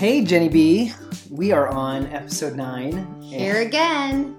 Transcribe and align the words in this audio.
Hey, 0.00 0.24
Jenny 0.24 0.48
B. 0.48 0.92
We 1.30 1.52
are 1.52 1.68
on 1.68 2.06
episode 2.06 2.56
nine. 2.56 3.20
Here 3.20 3.60
again. 3.60 4.34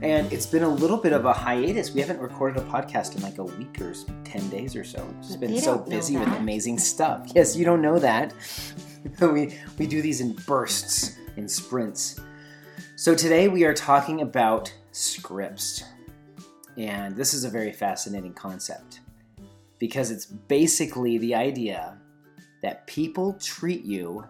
And 0.00 0.32
it's 0.32 0.46
been 0.46 0.62
a 0.62 0.68
little 0.68 0.96
bit 0.96 1.12
of 1.12 1.24
a 1.24 1.32
hiatus. 1.32 1.92
We 1.92 2.00
haven't 2.00 2.20
recorded 2.20 2.62
a 2.62 2.66
podcast 2.66 3.16
in 3.16 3.22
like 3.22 3.38
a 3.38 3.42
week 3.42 3.80
or 3.80 3.92
10 4.22 4.48
days 4.48 4.76
or 4.76 4.84
so. 4.84 5.04
It's 5.18 5.34
But 5.34 5.40
been 5.40 5.60
so 5.60 5.78
busy 5.78 6.16
with 6.16 6.28
amazing 6.28 6.78
stuff. 6.78 7.32
Yes, 7.34 7.56
you 7.56 7.64
don't 7.64 7.82
know 7.82 7.98
that. 7.98 8.32
we, 9.20 9.58
we 9.76 9.88
do 9.88 10.00
these 10.00 10.20
in 10.20 10.34
bursts, 10.46 11.16
in 11.36 11.48
sprints. 11.48 12.20
So 12.94 13.12
today 13.12 13.48
we 13.48 13.64
are 13.64 13.74
talking 13.74 14.20
about 14.20 14.72
scripts. 14.92 15.82
And 16.76 17.16
this 17.16 17.34
is 17.34 17.42
a 17.42 17.50
very 17.50 17.72
fascinating 17.72 18.34
concept 18.34 19.00
because 19.80 20.12
it's 20.12 20.26
basically 20.26 21.18
the 21.18 21.34
idea 21.34 21.98
that 22.62 22.86
people 22.86 23.32
treat 23.40 23.84
you 23.84 24.24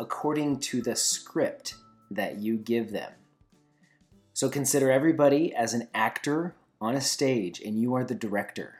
according 0.00 0.58
to 0.58 0.80
the 0.80 0.96
script 0.96 1.74
that 2.10 2.38
you 2.38 2.56
give 2.56 2.90
them. 2.90 3.12
So 4.32 4.48
consider 4.48 4.90
everybody 4.90 5.54
as 5.54 5.74
an 5.74 5.88
actor 5.94 6.54
on 6.80 6.94
a 6.94 7.02
stage, 7.02 7.60
and 7.60 7.78
you 7.78 7.94
are 7.94 8.02
the 8.02 8.14
director. 8.14 8.76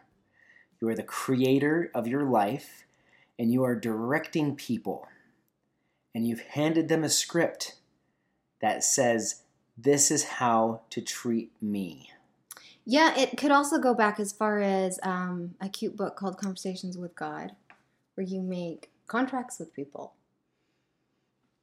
You 0.81 0.89
are 0.89 0.95
the 0.95 1.03
creator 1.03 1.91
of 1.95 2.09
your 2.09 2.25
life, 2.25 2.87
and 3.39 3.53
you 3.53 3.63
are 3.65 3.77
directing 3.77 4.57
people. 4.57 5.09
And 6.15 6.27
you've 6.27 6.41
handed 6.41 6.89
them 6.89 7.05
a 7.05 7.11
script 7.11 7.77
that 8.63 8.83
says, 8.83 9.43
This 9.77 10.11
is 10.11 10.25
how 10.25 10.81
to 10.89 11.03
treat 11.03 11.53
me. 11.61 12.11
Yeah, 12.87 13.15
it 13.15 13.37
could 13.37 13.51
also 13.51 13.79
go 13.79 13.93
back 13.93 14.19
as 14.19 14.33
far 14.33 14.61
as 14.61 14.99
um, 15.03 15.55
a 15.61 15.69
cute 15.69 15.99
book 15.99 16.17
called 16.17 16.39
Conversations 16.39 16.97
with 16.97 17.15
God, 17.15 17.53
where 18.15 18.27
you 18.27 18.41
make 18.41 18.91
contracts 19.07 19.59
with 19.59 19.75
people 19.75 20.15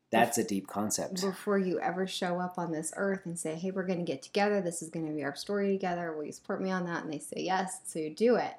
That's 0.10 0.38
a 0.38 0.44
deep 0.44 0.68
concept. 0.68 1.22
before 1.22 1.58
you 1.58 1.80
ever 1.80 2.08
show 2.08 2.40
up 2.40 2.58
on 2.58 2.72
this 2.72 2.94
earth 2.96 3.26
and 3.26 3.38
say, 3.38 3.56
hey, 3.56 3.72
we're 3.72 3.86
going 3.86 4.00
to 4.00 4.06
get 4.06 4.22
together. 4.22 4.62
This 4.62 4.82
is 4.82 4.90
going 4.90 5.06
to 5.06 5.12
be 5.12 5.24
our 5.24 5.36
story 5.36 5.72
together. 5.74 6.16
Will 6.16 6.26
you 6.26 6.32
support 6.32 6.62
me 6.62 6.72
on 6.72 6.86
that? 6.86 7.04
And 7.04 7.12
they 7.12 7.20
say 7.20 7.42
yes, 7.42 7.82
so 7.86 8.00
you 8.00 8.10
do 8.10 8.36
it. 8.36 8.54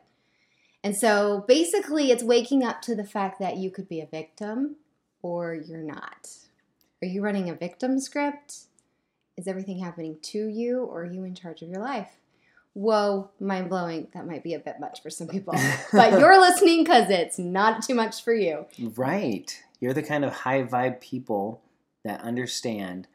And 0.84 0.96
so 0.96 1.44
basically, 1.48 2.10
it's 2.10 2.22
waking 2.22 2.62
up 2.64 2.82
to 2.82 2.94
the 2.94 3.04
fact 3.04 3.40
that 3.40 3.56
you 3.56 3.70
could 3.70 3.88
be 3.88 4.00
a 4.00 4.06
victim 4.06 4.76
or 5.22 5.54
you're 5.54 5.82
not. 5.82 6.28
Are 7.02 7.08
you 7.08 7.22
running 7.22 7.48
a 7.48 7.54
victim 7.54 7.98
script? 7.98 8.64
Is 9.36 9.46
everything 9.46 9.78
happening 9.78 10.18
to 10.22 10.46
you 10.46 10.80
or 10.80 11.02
are 11.02 11.06
you 11.06 11.24
in 11.24 11.34
charge 11.34 11.62
of 11.62 11.68
your 11.68 11.80
life? 11.80 12.10
Whoa, 12.74 13.30
mind 13.40 13.68
blowing. 13.68 14.08
That 14.14 14.26
might 14.26 14.44
be 14.44 14.54
a 14.54 14.58
bit 14.58 14.78
much 14.78 15.02
for 15.02 15.10
some 15.10 15.26
people. 15.26 15.54
but 15.92 16.18
you're 16.18 16.40
listening 16.40 16.84
because 16.84 17.10
it's 17.10 17.38
not 17.38 17.82
too 17.82 17.94
much 17.94 18.22
for 18.22 18.34
you. 18.34 18.66
Right. 18.94 19.62
You're 19.80 19.94
the 19.94 20.02
kind 20.02 20.24
of 20.24 20.32
high 20.32 20.62
vibe 20.62 21.00
people 21.00 21.62
that 22.04 22.20
understand 22.20 23.06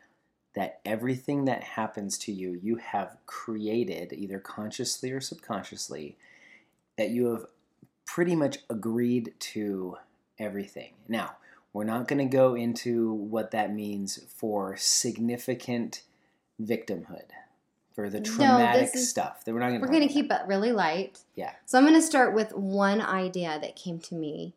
that 0.56 0.80
everything 0.86 1.45
that 1.45 1.64
happens 1.64 2.17
to 2.20 2.31
you, 2.31 2.59
you 2.61 2.75
have 2.75 3.17
created, 3.25 4.14
either 4.14 4.39
consciously 4.39 5.11
or 5.11 5.20
subconsciously, 5.20 6.16
that 6.97 7.09
you 7.09 7.28
have 7.28 7.45
pretty 8.05 8.36
much 8.36 8.59
agreed 8.70 9.33
to 9.39 9.97
everything. 10.38 10.94
Now, 11.08 11.38
we're 11.73 11.86
not 11.86 12.08
going 12.08 12.20
to 12.20 12.31
go 12.38 12.54
into 12.54 13.11
what 13.14 13.49
that 13.52 13.73
means 13.73 14.20
for 14.27 14.77
significant 14.77 16.04
victimhood, 16.61 17.30
for 17.95 18.11
the 18.11 18.20
No, 18.20 18.23
traumatic 18.26 18.92
is- 18.93 19.09
stuff. 19.09 19.43
That 19.43 19.54
we're 19.54 19.59
not 19.59 19.70
going 19.70 19.82
to. 19.82 19.88
We're 19.88 19.92
going 19.92 20.08
to 20.08 20.14
keep 20.14 20.32
it 20.32 20.42
really 20.45 20.71
light. 20.71 21.20
Yeah. 21.36 21.54
So 21.65 21.80
I'm 21.80 21.83
going 21.83 21.95
to 21.95 22.02
start 22.05 22.36
with 22.36 22.54
one 22.54 23.02
idea 23.02 23.58
that 23.59 23.76
came 23.76 23.98
to 24.02 24.15
me. 24.15 24.54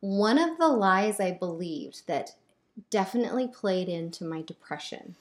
One 0.00 0.38
of 0.38 0.58
the 0.58 0.68
lies 0.68 1.18
I 1.20 1.32
believed 1.32 2.06
that 2.06 2.34
definitely 2.90 3.48
played 3.48 3.88
into 3.88 4.24
my 4.24 4.42
depression 4.42 5.16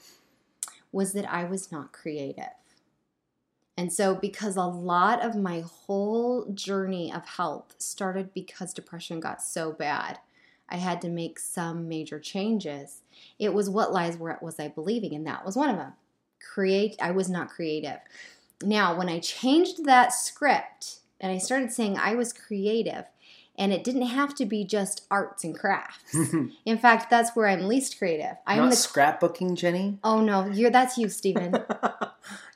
was 0.92 1.14
that 1.14 1.32
I 1.32 1.44
was 1.46 1.72
not 1.72 1.92
creative. 1.92 2.54
And 3.76 3.94
so, 3.94 4.16
because 4.16 4.56
a 4.56 4.64
lot 4.64 5.24
of 5.24 5.36
my 5.36 5.62
whole 5.62 6.46
journey 6.54 7.14
of 7.14 7.26
health 7.26 7.76
started 7.78 8.34
because 8.34 8.74
depression 8.74 9.20
got 9.20 9.42
so 9.42 9.72
bad, 9.72 10.20
I 10.70 10.78
had 10.78 11.00
to 11.02 11.10
make 11.10 11.40
some 11.40 11.88
major 11.88 12.20
changes. 12.20 13.02
It 13.38 13.54
was 13.54 13.70
what 13.70 13.94
lies 13.94 14.18
were 14.18 14.38
was 14.42 14.60
I 14.60 14.68
believing, 14.68 15.14
and 15.14 15.26
that 15.28 15.46
was 15.46 15.56
one 15.56 15.70
of 15.70 15.78
them. 15.78 15.94
Create, 16.54 16.96
I 17.00 17.12
was 17.12 17.30
not 17.30 17.50
creative. 17.50 18.00
Now, 18.64 18.98
when 18.98 19.10
I 19.10 19.20
changed 19.20 19.86
that 19.86 20.12
script 20.12 21.00
and 21.22 21.32
I 21.32 21.38
started 21.38 21.72
saying 21.72 21.98
I 21.98 22.16
was 22.16 22.34
creative, 22.34 23.06
and 23.58 23.74
it 23.74 23.84
didn't 23.84 24.04
have 24.04 24.36
to 24.36 24.46
be 24.46 24.64
just 24.64 25.06
arts 25.10 25.44
and 25.44 25.58
crafts. 25.58 26.16
In 26.66 26.78
fact, 26.78 27.10
that's 27.10 27.36
where 27.36 27.48
I'm 27.48 27.68
least 27.68 27.98
creative. 27.98 28.36
I'm 28.46 28.60
not 28.60 28.70
the 28.70 28.76
scrapbooking, 28.76 29.56
Jenny. 29.56 29.98
oh 30.04 30.22
no, 30.22 30.46
you're 30.48 30.70
that's 30.72 30.98
you, 30.98 31.10
Stephen. 31.10 31.56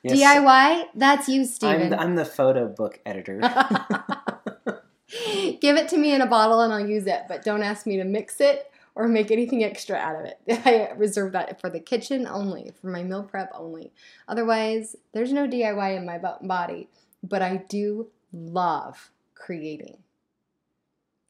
Yes. 0.04 0.18
DIY, 0.18 0.86
that's 0.96 1.28
you, 1.28 1.42
I'm 1.42 1.46
Stephen. 1.46 1.90
the, 1.90 2.00
I'm 2.00 2.16
the 2.16 2.24
photo 2.24 2.66
book 2.66 2.98
editor. 3.06 3.38
Give 5.60 5.76
it 5.76 5.88
to 5.90 5.96
me 5.96 6.12
in 6.12 6.20
a 6.20 6.26
bottle 6.26 6.60
and 6.60 6.72
I'll 6.72 6.84
use 6.86 7.06
it, 7.06 7.22
but 7.28 7.44
don't 7.44 7.62
ask 7.62 7.86
me 7.86 7.96
to 7.98 8.04
mix 8.04 8.40
it 8.40 8.68
or 8.96 9.06
make 9.06 9.30
anything 9.30 9.62
extra 9.62 9.96
out 9.96 10.16
of 10.16 10.24
it. 10.24 10.40
I 10.66 10.90
reserve 10.96 11.30
that 11.32 11.60
for 11.60 11.70
the 11.70 11.78
kitchen 11.78 12.26
only, 12.26 12.72
for 12.80 12.88
my 12.88 13.04
meal 13.04 13.22
prep 13.22 13.52
only. 13.54 13.92
Otherwise, 14.26 14.96
there's 15.12 15.32
no 15.32 15.46
DIY 15.46 15.96
in 15.96 16.04
my 16.04 16.18
body, 16.18 16.88
but 17.22 17.40
I 17.40 17.58
do 17.68 18.08
love 18.32 19.12
creating. 19.36 19.98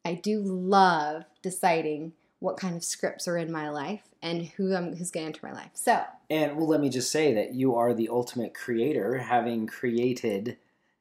I 0.04 0.14
do 0.14 0.40
love 0.40 1.24
deciding 1.42 2.12
what 2.40 2.56
kind 2.56 2.74
of 2.76 2.82
scripts 2.82 3.28
are 3.28 3.36
in 3.36 3.52
my 3.52 3.70
life 3.70 4.02
and 4.20 4.46
who 4.46 4.74
I'm, 4.74 4.96
who's 4.96 5.12
going 5.12 5.24
to 5.24 5.28
enter 5.28 5.46
my 5.46 5.52
life. 5.52 5.70
So, 5.74 6.02
And 6.28 6.56
well, 6.56 6.66
let 6.66 6.80
me 6.80 6.88
just 6.88 7.12
say 7.12 7.32
that 7.34 7.54
you 7.54 7.76
are 7.76 7.94
the 7.94 8.08
ultimate 8.08 8.52
creator, 8.52 9.18
having 9.18 9.68
created 9.68 10.56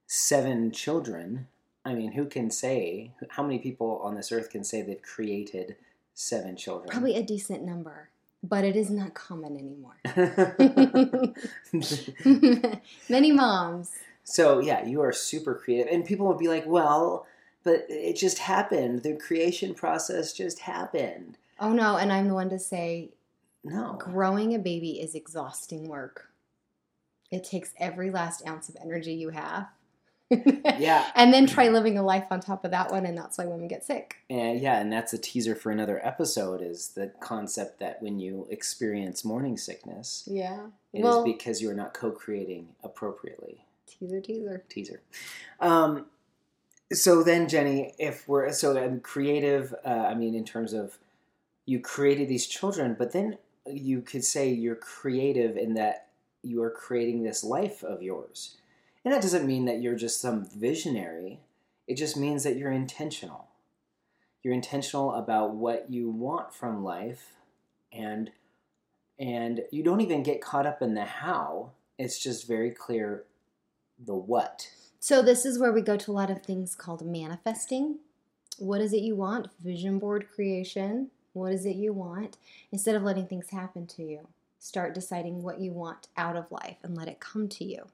seven 0.06 0.72
children. 0.72 1.48
I 1.84 1.96
mean, 1.96 2.12
who 2.12 2.26
can 2.26 2.52
say, 2.52 3.12
how 3.30 3.42
many 3.42 3.58
people 3.58 4.00
on 4.04 4.14
this 4.16 4.32
earth 4.32 4.52
can 4.52 4.64
say 4.64 4.84
they've 4.84 5.02
created 5.02 5.78
seven 6.14 6.56
children? 6.56 6.92
probably 6.92 7.16
a 7.16 7.24
decent 7.24 7.64
number, 7.64 8.10
but 8.44 8.64
it 8.64 8.76
is 8.76 8.92
not 8.92 9.16
common 9.16 9.58
anymore. 9.58 9.96
Many 13.10 13.32
moms. 13.32 13.90
so, 14.24 14.60
yeah, 14.60 14.86
you 14.86 15.02
are 15.02 15.12
super 15.12 15.56
creative. 15.56 15.92
And 15.92 16.06
people 16.06 16.28
would 16.28 16.38
be 16.38 16.48
like, 16.48 16.68
well, 16.68 17.26
but 17.64 17.86
it 17.90 18.16
just 18.18 18.40
happened. 18.40 19.04
The 19.04 19.16
creation 19.16 19.74
process 19.74 20.34
just 20.34 20.60
happened. 20.60 21.38
Oh 21.60 21.74
no, 21.74 21.98
and 21.98 22.12
I'm 22.12 22.28
the 22.28 22.34
one 22.34 22.50
to 22.50 22.60
say 22.60 23.10
No. 23.64 23.98
growing 24.00 24.54
a 24.56 24.60
baby 24.60 25.00
is 25.00 25.14
exhausting 25.16 25.88
work. 25.88 26.30
It 27.32 27.44
takes 27.44 27.74
every 27.78 28.10
last 28.12 28.46
ounce 28.48 28.68
of 28.70 28.76
energy 28.84 29.14
you 29.14 29.30
have. 29.30 29.68
Yeah. 30.80 31.12
And 31.16 31.34
then 31.34 31.46
try 31.46 31.68
living 31.68 31.98
a 31.98 32.04
life 32.04 32.24
on 32.32 32.40
top 32.40 32.64
of 32.64 32.72
that 32.72 32.90
one, 32.90 33.06
and 33.06 33.18
that's 33.18 33.38
why 33.38 33.46
women 33.46 33.68
get 33.68 33.84
sick. 33.84 34.16
And 34.30 34.62
yeah, 34.62 34.80
and 34.80 34.92
that's 34.92 35.12
a 35.14 35.18
teaser 35.18 35.56
for 35.56 35.72
another 35.72 36.00
episode 36.06 36.62
is 36.62 36.90
the 36.90 37.08
concept 37.20 37.80
that 37.82 38.02
when 38.02 38.18
you 38.18 38.48
experience 38.50 39.26
morning 39.26 39.58
sickness, 39.58 40.24
Yeah. 40.32 40.68
It 40.94 41.00
is 41.00 41.04
well, 41.04 41.24
because 41.26 41.62
you 41.62 41.70
are 41.70 41.74
not 41.74 41.94
co-creating 41.94 42.70
appropriately. 42.84 43.66
teaser, 43.88 44.22
teaser. 44.22 44.64
Teaser. 44.70 45.02
Um, 45.60 46.06
so 46.94 47.24
then, 47.24 47.48
Jenny, 47.48 47.94
if 47.98 48.28
we're 48.28 48.52
so 48.52 49.00
creative, 49.04 49.74
uh, 49.86 49.90
I 49.90 50.14
mean, 50.14 50.36
in 50.36 50.44
terms 50.44 50.74
of 50.74 50.98
you 51.66 51.80
created 51.80 52.28
these 52.28 52.48
children, 52.48 52.96
but 52.98 53.14
then 53.14 53.38
you 53.66 54.02
could 54.02 54.24
say 54.24 54.50
you're 54.50 54.76
creative 54.76 55.58
in 55.58 55.76
that 55.76 56.08
you 56.44 56.62
are 56.64 56.72
creating 56.72 57.24
this 57.24 57.44
life 57.44 57.84
of 57.84 58.02
yours, 58.02 58.58
and 59.06 59.14
that 59.14 59.22
doesn't 59.22 59.48
mean 59.48 59.66
that 59.66 59.82
you're 59.82 59.96
just 59.96 60.20
some 60.20 60.46
visionary. 60.46 61.40
It 61.88 61.96
just 61.96 62.18
means 62.18 62.44
that 62.44 62.58
you're 62.58 62.72
intentional. 62.72 63.48
You're 64.44 64.54
intentional 64.54 65.14
about 65.14 65.54
what 65.54 65.90
you 65.90 66.10
want 66.10 66.54
from 66.54 66.84
life, 66.84 67.34
and 67.94 68.32
and 69.20 69.62
you 69.72 69.84
don't 69.84 70.02
even 70.02 70.24
get 70.24 70.42
caught 70.42 70.66
up 70.66 70.82
in 70.82 70.96
the 70.96 71.06
how. 71.06 71.72
It's 71.98 72.22
just 72.22 72.48
very 72.48 72.72
clear 72.72 73.24
the 74.04 74.16
what. 74.16 74.70
So 75.04 75.24
this 75.24 75.48
is 75.48 75.58
where 75.58 75.72
we 75.72 75.82
go 75.82 75.98
to 75.98 76.12
a 76.12 76.14
lot 76.14 76.30
of 76.30 76.44
things 76.44 76.76
called 76.76 77.04
manifesting. 77.04 77.98
What 78.60 78.82
is 78.82 78.94
it 78.94 79.02
you 79.02 79.16
want? 79.16 79.48
Vision 79.60 79.98
board 79.98 80.28
creation. 80.30 81.10
What 81.34 81.54
is 81.54 81.66
it 81.66 81.76
you 81.76 81.92
want? 81.92 82.38
Instead 82.72 82.94
of 82.94 83.02
letting 83.02 83.26
things 83.26 83.50
happen 83.50 83.88
to 83.88 84.04
you, 84.04 84.28
start 84.60 84.94
deciding 84.94 85.42
what 85.42 85.60
you 85.60 85.72
want 85.72 86.08
out 86.18 86.36
of 86.36 86.52
life 86.52 86.78
and 86.84 86.96
let 86.96 87.08
it 87.08 87.20
come 87.20 87.50
to 87.50 87.66
you. 87.66 87.88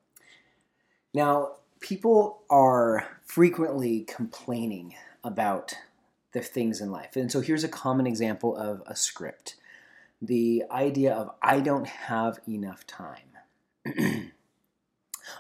Now, 1.14 1.52
people 1.80 2.42
are 2.50 3.08
frequently 3.24 4.02
complaining 4.02 4.94
about 5.24 5.76
the 6.34 6.42
things 6.42 6.82
in 6.82 6.92
life. 6.92 7.16
And 7.16 7.32
so 7.32 7.40
here's 7.40 7.64
a 7.64 7.70
common 7.70 8.06
example 8.06 8.58
of 8.58 8.84
a 8.86 8.98
script 8.98 9.56
the 10.22 10.64
idea 10.72 11.14
of, 11.14 11.32
I 11.42 11.62
don't 11.62 11.88
have 11.88 12.40
enough 12.50 12.86
time. 12.86 13.38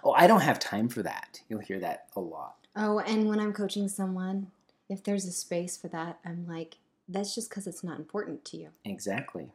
oh, 0.03 0.11
I 0.11 0.27
don't 0.27 0.41
have 0.41 0.59
time 0.59 0.89
for 0.89 1.03
that. 1.03 1.41
You'll 1.49 1.59
hear 1.59 1.79
that 1.79 2.07
a 2.15 2.19
lot. 2.19 2.67
Oh, 2.75 2.99
and 2.99 3.27
when 3.27 3.39
I'm 3.39 3.53
coaching 3.53 3.87
someone, 3.87 4.51
if 4.89 5.03
there's 5.03 5.25
a 5.25 5.31
space 5.31 5.77
for 5.77 5.87
that, 5.89 6.19
I'm 6.25 6.45
like, 6.47 6.77
that's 7.09 7.33
just 7.33 7.49
because 7.49 7.67
it's 7.67 7.83
not 7.83 7.99
important 7.99 8.45
to 8.45 8.57
you. 8.57 8.69
Exactly. 8.85 9.51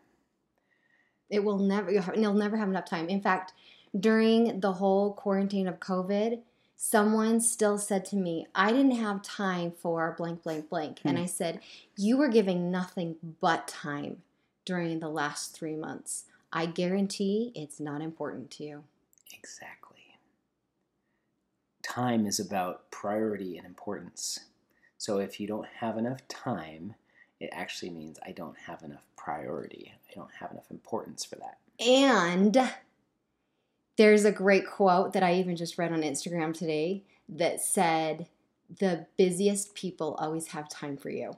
It 1.31 1.45
will 1.45 1.59
never 1.59 1.91
you'll, 1.91 2.03
have, 2.03 2.17
you'll 2.17 2.35
never 2.35 2.57
have 2.57 2.69
enough 2.69 2.85
time. 2.85 3.09
In 3.09 3.21
fact, 3.21 3.53
during 3.99 4.61
the 4.61 4.73
whole 4.75 5.13
quarantine 5.15 5.67
of 5.69 5.81
COVID, 5.81 6.41
someone 6.77 7.41
still 7.41 7.79
said 7.79 8.05
to 8.07 8.17
me, 8.17 8.47
"I 8.55 8.73
didn't 8.73 8.97
have 8.97 9.23
time 9.23 9.71
for 9.73 10.15
blank 10.17 10.43
blank 10.43 10.69
blank." 10.69 11.01
And 11.05 11.17
Hmm. 11.17 11.23
I 11.25 11.27
said, 11.27 11.61
"You 11.97 12.17
were 12.17 12.29
giving 12.29 12.71
nothing 12.71 13.17
but 13.41 13.69
time 13.69 14.23
during 14.65 14.99
the 15.01 15.09
last 15.09 15.55
3 15.55 15.77
months. 15.77 16.25
I 16.53 16.67
guarantee 16.67 17.53
it's 17.55 17.81
not 17.81 18.03
important 18.03 18.51
to 18.53 18.65
you." 18.65 18.85
Exactly. 19.33 19.92
Time 21.83 22.27
is 22.27 22.39
about 22.41 22.91
priority 22.91 23.57
and 23.59 23.67
importance. 23.67 24.41
So 24.99 25.19
if 25.19 25.41
you 25.41 25.47
don't 25.47 25.67
have 25.81 25.99
enough 25.99 26.27
time, 26.29 26.95
it 27.41 27.51
actually 27.53 27.91
means 27.91 28.19
I 28.25 28.31
don't 28.31 28.57
have 28.67 28.83
enough 28.83 29.05
priority. 29.17 29.93
I 30.09 30.15
don't 30.15 30.31
have 30.39 30.53
enough 30.53 30.71
importance 30.71 31.25
for 31.25 31.37
that. 31.37 31.59
And 31.85 32.73
there's 33.97 34.25
a 34.25 34.33
great 34.33 34.67
quote 34.67 35.13
that 35.13 35.23
I 35.23 35.35
even 35.35 35.57
just 35.57 35.77
read 35.77 35.93
on 35.93 36.03
Instagram 36.03 36.57
today 36.57 37.03
that 37.29 37.61
said, 37.61 38.29
The 38.79 39.07
busiest 39.17 39.75
people 39.75 40.15
always 40.21 40.49
have 40.49 40.69
time 40.69 40.97
for 40.97 41.11
you 41.11 41.37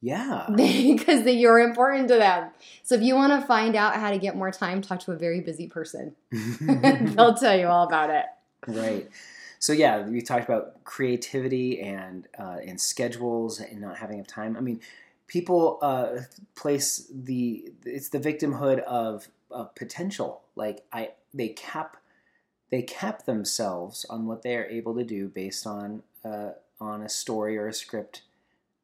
Yeah. 0.00 0.46
because 0.56 1.26
you're 1.26 1.58
important 1.58 2.08
to 2.08 2.16
them. 2.16 2.50
So 2.84 2.94
if 2.94 3.02
you 3.02 3.14
want 3.16 3.38
to 3.40 3.46
find 3.46 3.74
out 3.74 3.96
how 3.96 4.10
to 4.10 4.18
get 4.18 4.36
more 4.36 4.52
time, 4.52 4.80
talk 4.80 5.00
to 5.00 5.12
a 5.12 5.16
very 5.16 5.40
busy 5.40 5.66
person. 5.66 6.14
They'll 6.60 7.34
tell 7.34 7.58
you 7.58 7.66
all 7.66 7.86
about 7.86 8.10
it. 8.10 8.26
right. 8.68 9.10
So 9.62 9.72
yeah, 9.72 10.02
we 10.02 10.20
talked 10.20 10.44
about 10.44 10.82
creativity 10.82 11.80
and 11.80 12.26
uh, 12.36 12.56
and 12.66 12.80
schedules 12.80 13.60
and 13.60 13.80
not 13.80 13.96
having 13.96 14.16
enough 14.16 14.26
time. 14.26 14.56
I 14.56 14.60
mean, 14.60 14.80
people 15.28 15.78
uh, 15.82 16.22
place 16.56 17.08
the 17.14 17.70
it's 17.84 18.08
the 18.08 18.18
victimhood 18.18 18.80
of, 18.80 19.28
of 19.52 19.72
potential. 19.76 20.42
Like 20.56 20.82
I, 20.92 21.10
they 21.32 21.50
cap 21.50 21.96
they 22.70 22.82
cap 22.82 23.24
themselves 23.24 24.04
on 24.10 24.26
what 24.26 24.42
they 24.42 24.56
are 24.56 24.64
able 24.64 24.96
to 24.96 25.04
do 25.04 25.28
based 25.28 25.64
on 25.64 26.02
uh, 26.24 26.50
on 26.80 27.02
a 27.02 27.08
story 27.08 27.56
or 27.56 27.68
a 27.68 27.72
script. 27.72 28.22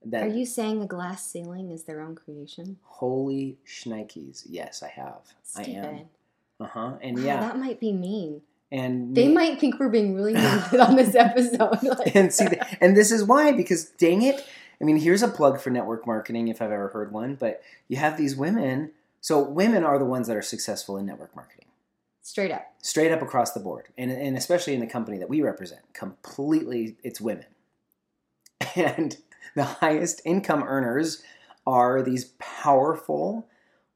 That 0.05 0.23
Are 0.23 0.29
you 0.29 0.47
saying 0.47 0.81
a 0.81 0.87
glass 0.87 1.29
ceiling 1.29 1.73
is 1.73 1.83
their 1.83 2.01
own 2.01 2.15
creation? 2.15 2.79
holy 2.85 3.59
shnikes? 3.67 4.47
Yes, 4.49 4.85
I 4.85 4.91
have. 4.91 5.23
I 5.57 5.63
am. 5.65 6.01
Uh 6.61 6.67
huh. 6.67 6.93
And 7.03 7.17
Wow, 7.19 7.25
yeah, 7.25 7.41
that 7.41 7.59
might 7.59 7.81
be 7.81 7.93
mean. 7.93 8.43
And 8.71 9.15
They 9.15 9.29
might 9.29 9.59
think 9.59 9.79
we're 9.79 9.89
being 9.89 10.15
really 10.15 10.35
mean 10.35 10.81
on 10.81 10.97
this 10.97 11.15
episode. 11.15 11.83
Like- 11.83 12.13
and 12.15 12.33
see, 12.33 12.49
th- 12.49 12.63
and 12.81 12.97
this 12.97 13.11
is 13.11 13.25
why 13.25 13.53
because 13.53 13.87
dang 13.99 14.23
it, 14.23 14.47
I 14.81 14.85
mean, 14.85 14.97
here's 14.99 15.23
a 15.23 15.29
plug 15.29 15.61
for 15.61 15.71
network 15.71 16.07
marketing 16.07 16.49
if 16.49 16.61
I've 16.63 16.71
ever 16.71 16.89
heard 16.89 17.11
one. 17.13 17.35
But 17.35 17.63
you 17.89 17.97
have 17.97 18.17
these 18.17 18.37
women. 18.37 18.91
So 19.21 19.43
women 19.43 19.85
are 19.85 19.99
the 19.99 20.05
ones 20.05 20.29
that 20.29 20.37
are 20.37 20.43
successful 20.43 20.97
in 20.97 21.07
network 21.07 21.35
marketing, 21.35 21.65
Straight 22.23 22.53
up. 22.53 22.73
straight 22.83 23.11
up 23.11 23.21
across 23.23 23.53
the 23.53 23.61
board, 23.61 23.87
and 23.99 24.11
and 24.13 24.37
especially 24.37 24.75
in 24.75 24.81
the 24.81 24.87
company 24.87 25.19
that 25.19 25.29
we 25.29 25.41
represent, 25.43 25.81
completely 25.93 26.97
it's 27.03 27.21
women, 27.21 27.47
and 28.77 29.17
the 29.57 29.65
highest 29.65 30.21
income 30.25 30.63
earners 30.63 31.23
are 31.67 32.01
these 32.03 32.27
powerful 32.39 33.47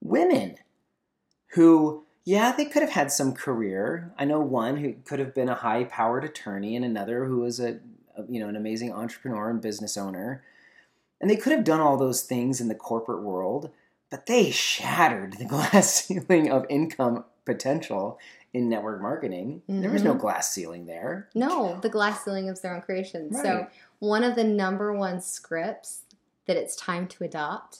women 0.03 0.57
who 1.55 2.05
yeah 2.25 2.53
they 2.53 2.65
could 2.65 2.83
have 2.83 2.91
had 2.93 3.11
some 3.13 3.33
career 3.33 4.13
i 4.19 4.25
know 4.25 4.41
one 4.41 4.77
who 4.77 4.95
could 5.05 5.19
have 5.19 5.35
been 5.35 5.49
a 5.49 5.55
high 5.55 5.85
powered 5.85 6.25
attorney 6.25 6.77
and 6.77 6.85
another 6.85 7.25
who 7.27 7.39
was 7.41 7.59
a, 7.61 7.79
a 8.17 8.25
you 8.29 8.39
know 8.41 8.49
an 8.49 8.57
amazing 8.57 8.93
entrepreneur 8.93 9.51
and 9.51 9.61
business 9.61 9.97
owner 9.97 10.43
and 11.21 11.31
they 11.31 11.37
could 11.37 11.53
have 11.53 11.65
done 11.65 11.81
all 11.81 11.97
those 11.97 12.23
things 12.23 12.61
in 12.61 12.69
the 12.69 12.75
corporate 12.75 13.23
world 13.23 13.71
but 14.11 14.27
they 14.27 14.51
shattered 14.51 15.35
the 15.39 15.45
glass 15.55 16.05
ceiling 16.05 16.51
of 16.51 16.67
income 16.69 17.25
potential 17.45 18.19
in 18.55 18.69
network 18.69 19.01
marketing 19.01 19.63
there 19.67 19.91
was 19.91 20.05
no 20.05 20.15
Mhm. 20.15 20.21
glass 20.21 20.53
ceiling 20.53 20.87
there 20.87 21.29
No, 21.35 21.79
the 21.81 21.89
glass 21.89 22.23
ceiling 22.25 22.49
of 22.51 22.61
their 22.61 22.75
own 22.75 22.83
creation. 22.83 23.33
So 23.33 23.67
one 23.99 24.23
of 24.23 24.35
the 24.37 24.45
number 24.45 24.93
one 24.93 25.21
scripts 25.23 26.03
that 26.47 26.57
it's 26.59 26.77
time 26.77 27.09
to 27.09 27.25
adopt 27.25 27.79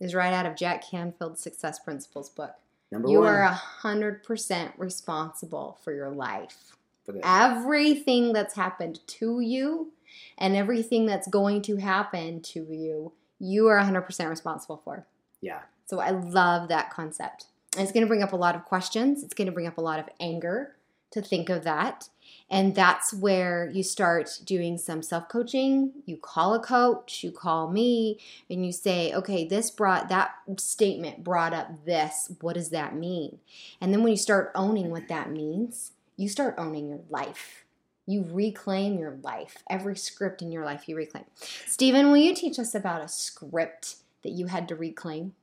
is 0.00 0.14
right 0.14 0.32
out 0.32 0.46
of 0.46 0.56
Jack 0.56 0.82
Canfield's 0.90 1.40
Success 1.40 1.78
Principles 1.78 2.30
book. 2.30 2.54
Number 2.90 3.08
You 3.08 3.20
one 3.20 3.28
are 3.28 3.42
a 3.42 3.52
hundred 3.52 4.22
percent 4.22 4.72
responsible 4.78 5.78
for 5.82 5.92
your 5.92 6.10
life. 6.10 6.76
for 7.04 7.14
Everything 7.24 8.32
that's 8.32 8.54
happened 8.54 9.00
to 9.06 9.40
you 9.40 9.92
and 10.38 10.56
everything 10.56 11.06
that's 11.06 11.28
going 11.28 11.62
to 11.62 11.76
happen 11.76 12.40
to 12.40 12.66
you, 12.70 13.12
you 13.38 13.66
are 13.66 13.80
100% 13.80 14.28
responsible 14.30 14.80
for. 14.84 15.06
yeah 15.40 15.60
So 15.86 16.00
I 16.00 16.10
love 16.10 16.68
that 16.68 16.90
concept. 16.90 17.46
And 17.76 17.82
it's 17.82 17.92
going 17.92 18.04
to 18.04 18.08
bring 18.08 18.22
up 18.22 18.32
a 18.32 18.36
lot 18.36 18.54
of 18.54 18.64
questions. 18.64 19.24
It's 19.24 19.34
going 19.34 19.46
to 19.46 19.52
bring 19.52 19.66
up 19.66 19.78
a 19.78 19.80
lot 19.80 19.98
of 19.98 20.08
anger 20.20 20.76
to 21.14 21.22
think 21.22 21.48
of 21.48 21.64
that. 21.64 22.08
And 22.50 22.74
that's 22.74 23.12
where 23.12 23.70
you 23.72 23.82
start 23.82 24.38
doing 24.44 24.76
some 24.76 25.02
self 25.02 25.28
coaching. 25.28 25.92
You 26.04 26.18
call 26.18 26.54
a 26.54 26.60
coach, 26.60 27.24
you 27.24 27.32
call 27.32 27.70
me, 27.70 28.20
and 28.50 28.64
you 28.66 28.72
say, 28.72 29.12
okay, 29.14 29.46
this 29.46 29.70
brought 29.70 30.08
that 30.10 30.34
statement 30.58 31.24
brought 31.24 31.54
up 31.54 31.84
this. 31.86 32.30
What 32.40 32.54
does 32.54 32.70
that 32.70 32.94
mean? 32.94 33.38
And 33.80 33.92
then 33.92 34.02
when 34.02 34.12
you 34.12 34.18
start 34.18 34.52
owning 34.54 34.90
what 34.90 35.08
that 35.08 35.30
means, 35.30 35.92
you 36.16 36.28
start 36.28 36.54
owning 36.58 36.88
your 36.88 37.00
life. 37.08 37.64
You 38.06 38.26
reclaim 38.30 38.98
your 38.98 39.16
life. 39.22 39.64
Every 39.70 39.96
script 39.96 40.42
in 40.42 40.52
your 40.52 40.64
life 40.64 40.88
you 40.88 40.96
reclaim. 40.96 41.24
Stephen, 41.66 42.08
will 42.08 42.18
you 42.18 42.34
teach 42.34 42.58
us 42.58 42.74
about 42.74 43.02
a 43.02 43.08
script 43.08 43.96
that 44.22 44.32
you 44.32 44.46
had 44.46 44.68
to 44.68 44.76
reclaim? 44.76 45.34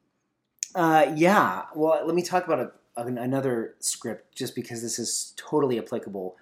Uh, 0.75 1.11
yeah. 1.15 1.63
Well, 1.75 2.05
let 2.05 2.15
me 2.15 2.21
talk 2.21 2.45
about 2.45 2.59
a, 2.59 2.71
another 3.07 3.75
script, 3.79 4.35
just 4.35 4.55
because 4.55 4.81
this 4.81 4.99
is 4.99 5.33
totally 5.35 5.77
applicable 5.77 6.37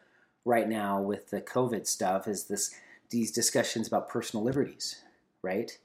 right 0.45 0.67
now 0.67 1.01
with 1.01 1.29
the 1.29 1.41
COVID 1.41 1.87
stuff. 1.87 2.27
Is 2.27 2.45
this 2.45 2.73
these 3.09 3.31
discussions 3.31 3.87
about 3.87 4.09
personal 4.09 4.43
liberties, 4.43 5.01
right? 5.41 5.77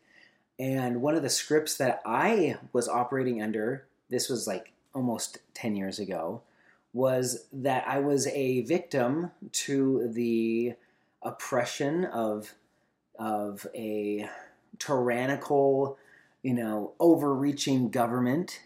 And 0.58 1.02
one 1.02 1.14
of 1.14 1.22
the 1.22 1.30
scripts 1.30 1.76
that 1.78 2.00
I 2.04 2.56
was 2.72 2.88
operating 2.88 3.42
under, 3.42 3.86
this 4.10 4.28
was 4.28 4.46
like 4.46 4.72
almost 4.94 5.38
ten 5.54 5.76
years 5.76 5.98
ago, 5.98 6.42
was 6.92 7.46
that 7.52 7.86
I 7.88 7.98
was 8.00 8.26
a 8.28 8.62
victim 8.62 9.30
to 9.52 10.08
the 10.12 10.74
oppression 11.22 12.04
of 12.04 12.54
of 13.18 13.66
a 13.74 14.28
tyrannical 14.78 15.98
you 16.44 16.52
know, 16.52 16.92
overreaching 17.00 17.88
government 17.88 18.60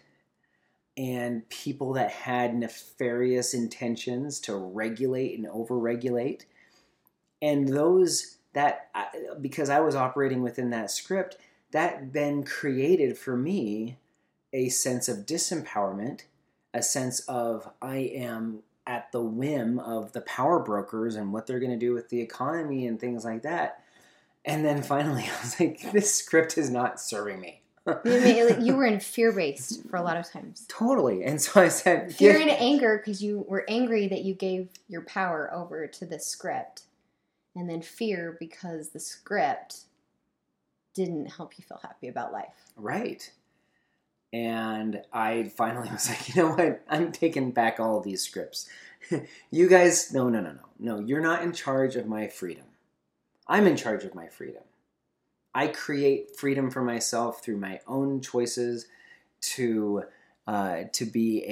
and 0.99 1.47
people 1.47 1.93
that 1.93 2.11
had 2.11 2.53
nefarious 2.53 3.53
intentions 3.53 4.37
to 4.41 4.53
regulate 4.53 5.39
and 5.39 5.47
overregulate. 5.47 6.41
And 7.41 7.69
those 7.69 8.35
that, 8.51 8.89
because 9.39 9.69
I 9.69 9.79
was 9.79 9.95
operating 9.95 10.43
within 10.43 10.71
that 10.71 10.91
script, 10.91 11.37
that 11.71 12.11
then 12.11 12.43
created 12.43 13.17
for 13.17 13.37
me 13.37 13.97
a 14.51 14.67
sense 14.67 15.07
of 15.07 15.19
disempowerment, 15.19 16.23
a 16.73 16.81
sense 16.81 17.21
of 17.21 17.69
I 17.81 17.97
am 17.97 18.63
at 18.85 19.09
the 19.13 19.21
whim 19.21 19.79
of 19.79 20.11
the 20.11 20.21
power 20.21 20.59
brokers 20.59 21.15
and 21.15 21.31
what 21.31 21.47
they're 21.47 21.59
going 21.59 21.71
to 21.71 21.77
do 21.77 21.93
with 21.93 22.09
the 22.09 22.19
economy 22.19 22.87
and 22.87 22.99
things 22.99 23.23
like 23.23 23.43
that. 23.43 23.83
And 24.43 24.65
then 24.65 24.83
finally, 24.83 25.23
I 25.39 25.41
was 25.41 25.59
like, 25.61 25.93
this 25.93 26.13
script 26.13 26.57
is 26.57 26.69
not 26.69 26.99
serving 26.99 27.39
me. 27.39 27.61
You, 28.05 28.75
were 28.75 28.85
in 28.85 28.99
fear 29.15 29.31
based 29.31 29.87
for 29.89 29.97
a 29.97 30.01
lot 30.01 30.17
of 30.17 30.29
times. 30.31 30.65
Totally. 30.67 31.23
And 31.23 31.41
so 31.41 31.61
I 31.61 31.67
said, 31.69 32.13
Fear 32.13 32.33
"Give- 32.33 32.41
and 32.41 32.51
anger 32.51 32.97
because 32.97 33.21
you 33.23 33.45
were 33.47 33.65
angry 33.67 34.07
that 34.07 34.23
you 34.23 34.33
gave 34.33 34.69
your 34.87 35.01
power 35.01 35.51
over 35.53 35.87
to 35.87 36.05
the 36.05 36.19
script. 36.19 36.83
And 37.55 37.69
then 37.69 37.81
fear 37.81 38.37
because 38.39 38.89
the 38.89 38.99
script 38.99 39.81
didn't 40.95 41.27
help 41.27 41.57
you 41.57 41.63
feel 41.63 41.79
happy 41.81 42.07
about 42.07 42.31
life. 42.33 42.53
right. 42.75 43.31
And 44.31 45.01
I 45.11 45.51
finally 45.57 45.89
was 45.91 46.07
like, 46.07 46.35
you 46.35 46.41
know 46.43 46.51
what? 46.51 46.83
I'm 46.87 47.11
taking 47.11 47.49
back 47.51 47.79
all 47.79 47.97
of 47.97 48.03
these 48.03 48.21
scripts. 48.21 48.69
you 49.51 49.67
guys, 49.67 50.13
no, 50.13 50.29
no, 50.29 50.39
no, 50.39 50.51
no. 50.51 50.59
No, 50.77 50.99
you're 50.99 51.19
not 51.21 51.41
in 51.43 51.51
charge 51.51 51.95
of 51.95 52.05
my 52.05 52.27
freedom. 52.27 52.65
I'm 53.47 53.65
in 53.65 53.75
charge 53.75 54.03
of 54.03 54.13
my 54.13 54.27
freedom. 54.27 54.61
I 55.53 55.67
create 55.67 56.35
freedom 56.35 56.69
for 56.69 56.83
myself 56.83 57.43
through 57.43 57.57
my 57.57 57.79
own 57.87 58.21
choices 58.21 58.87
to 59.41 60.03
uh, 60.47 60.83
to 60.93 61.05
be 61.05 61.43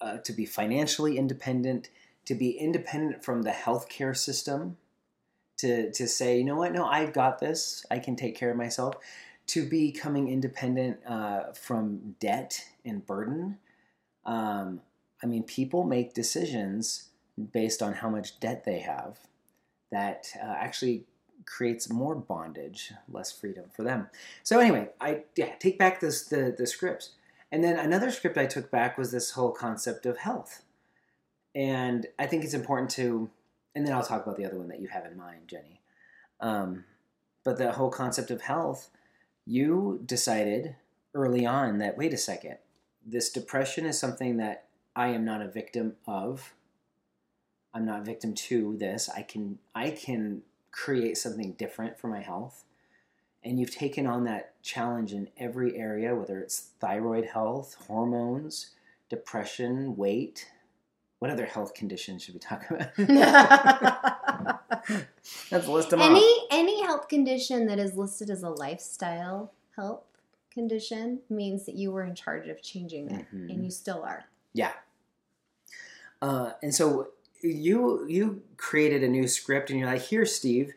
a 0.00 0.04
uh, 0.04 0.18
to 0.18 0.32
be 0.32 0.46
financially 0.46 1.16
independent, 1.18 1.88
to 2.26 2.34
be 2.34 2.50
independent 2.50 3.24
from 3.24 3.42
the 3.42 3.50
healthcare 3.50 4.16
system, 4.16 4.76
to 5.58 5.90
to 5.92 6.06
say, 6.06 6.38
you 6.38 6.44
know 6.44 6.56
what, 6.56 6.72
no, 6.72 6.86
I've 6.86 7.12
got 7.12 7.38
this. 7.38 7.84
I 7.90 7.98
can 7.98 8.16
take 8.16 8.36
care 8.36 8.50
of 8.50 8.56
myself. 8.56 8.94
To 9.48 9.68
becoming 9.68 10.28
independent 10.28 10.98
uh, 11.06 11.52
from 11.52 12.16
debt 12.18 12.64
and 12.84 13.06
burden. 13.06 13.58
Um, 14.24 14.80
I 15.22 15.26
mean, 15.26 15.44
people 15.44 15.84
make 15.84 16.14
decisions 16.14 17.10
based 17.52 17.80
on 17.80 17.92
how 17.92 18.10
much 18.10 18.40
debt 18.40 18.64
they 18.64 18.80
have 18.80 19.20
that 19.92 20.26
uh, 20.42 20.54
actually 20.58 21.04
creates 21.46 21.88
more 21.88 22.14
bondage, 22.14 22.92
less 23.08 23.32
freedom 23.32 23.64
for 23.72 23.82
them. 23.82 24.08
So 24.42 24.58
anyway, 24.58 24.90
I 25.00 25.22
yeah, 25.36 25.54
take 25.58 25.78
back 25.78 26.00
this 26.00 26.26
the 26.26 26.54
the 26.56 26.66
scripts. 26.66 27.10
And 27.52 27.62
then 27.62 27.78
another 27.78 28.10
script 28.10 28.36
I 28.36 28.46
took 28.46 28.70
back 28.70 28.98
was 28.98 29.12
this 29.12 29.30
whole 29.30 29.52
concept 29.52 30.04
of 30.04 30.18
health. 30.18 30.62
And 31.54 32.06
I 32.18 32.26
think 32.26 32.44
it's 32.44 32.54
important 32.54 32.90
to 32.92 33.30
and 33.74 33.86
then 33.86 33.94
I'll 33.94 34.02
talk 34.02 34.24
about 34.24 34.36
the 34.36 34.44
other 34.44 34.58
one 34.58 34.68
that 34.68 34.80
you 34.80 34.88
have 34.88 35.04
in 35.04 35.16
mind, 35.16 35.48
Jenny. 35.48 35.80
Um, 36.40 36.84
but 37.44 37.58
the 37.58 37.72
whole 37.72 37.90
concept 37.90 38.30
of 38.30 38.42
health, 38.42 38.90
you 39.44 40.00
decided 40.04 40.76
early 41.14 41.46
on 41.46 41.78
that 41.78 41.96
wait 41.96 42.12
a 42.12 42.18
second, 42.18 42.58
this 43.06 43.30
depression 43.30 43.86
is 43.86 43.98
something 43.98 44.38
that 44.38 44.64
I 44.96 45.08
am 45.08 45.24
not 45.24 45.42
a 45.42 45.48
victim 45.48 45.94
of. 46.06 46.54
I'm 47.72 47.84
not 47.84 48.04
victim 48.04 48.34
to 48.34 48.76
this. 48.78 49.08
I 49.14 49.22
can 49.22 49.58
I 49.74 49.90
can 49.90 50.42
create 50.76 51.16
something 51.16 51.52
different 51.52 51.98
for 51.98 52.08
my 52.08 52.20
health. 52.20 52.64
And 53.42 53.58
you've 53.58 53.74
taken 53.74 54.06
on 54.06 54.24
that 54.24 54.60
challenge 54.62 55.12
in 55.12 55.28
every 55.38 55.76
area, 55.78 56.14
whether 56.14 56.38
it's 56.40 56.70
thyroid 56.80 57.24
health, 57.26 57.76
hormones, 57.86 58.70
depression, 59.08 59.96
weight. 59.96 60.50
What 61.20 61.30
other 61.30 61.46
health 61.46 61.72
conditions 61.72 62.22
should 62.24 62.34
we 62.34 62.40
talk 62.40 62.68
about? 62.70 62.90
Let's 65.50 65.66
list 65.66 65.90
them 65.90 66.00
any 66.00 66.20
off. 66.20 66.48
any 66.50 66.82
health 66.82 67.08
condition 67.08 67.66
that 67.68 67.78
is 67.78 67.94
listed 67.96 68.28
as 68.30 68.42
a 68.42 68.50
lifestyle 68.50 69.52
health 69.76 70.02
condition 70.52 71.20
means 71.30 71.64
that 71.66 71.74
you 71.76 71.90
were 71.90 72.04
in 72.04 72.14
charge 72.14 72.48
of 72.48 72.62
changing 72.62 73.10
it, 73.10 73.26
Mhm. 73.32 73.50
and 73.50 73.64
you 73.64 73.70
still 73.70 74.02
are. 74.02 74.24
Yeah. 74.52 74.72
Uh, 76.20 76.52
and 76.62 76.74
so 76.74 77.08
you 77.46 78.06
you 78.08 78.42
created 78.56 79.02
a 79.02 79.08
new 79.08 79.26
script, 79.28 79.70
and 79.70 79.78
you're 79.78 79.88
like, 79.88 80.02
"Here, 80.02 80.26
Steve, 80.26 80.72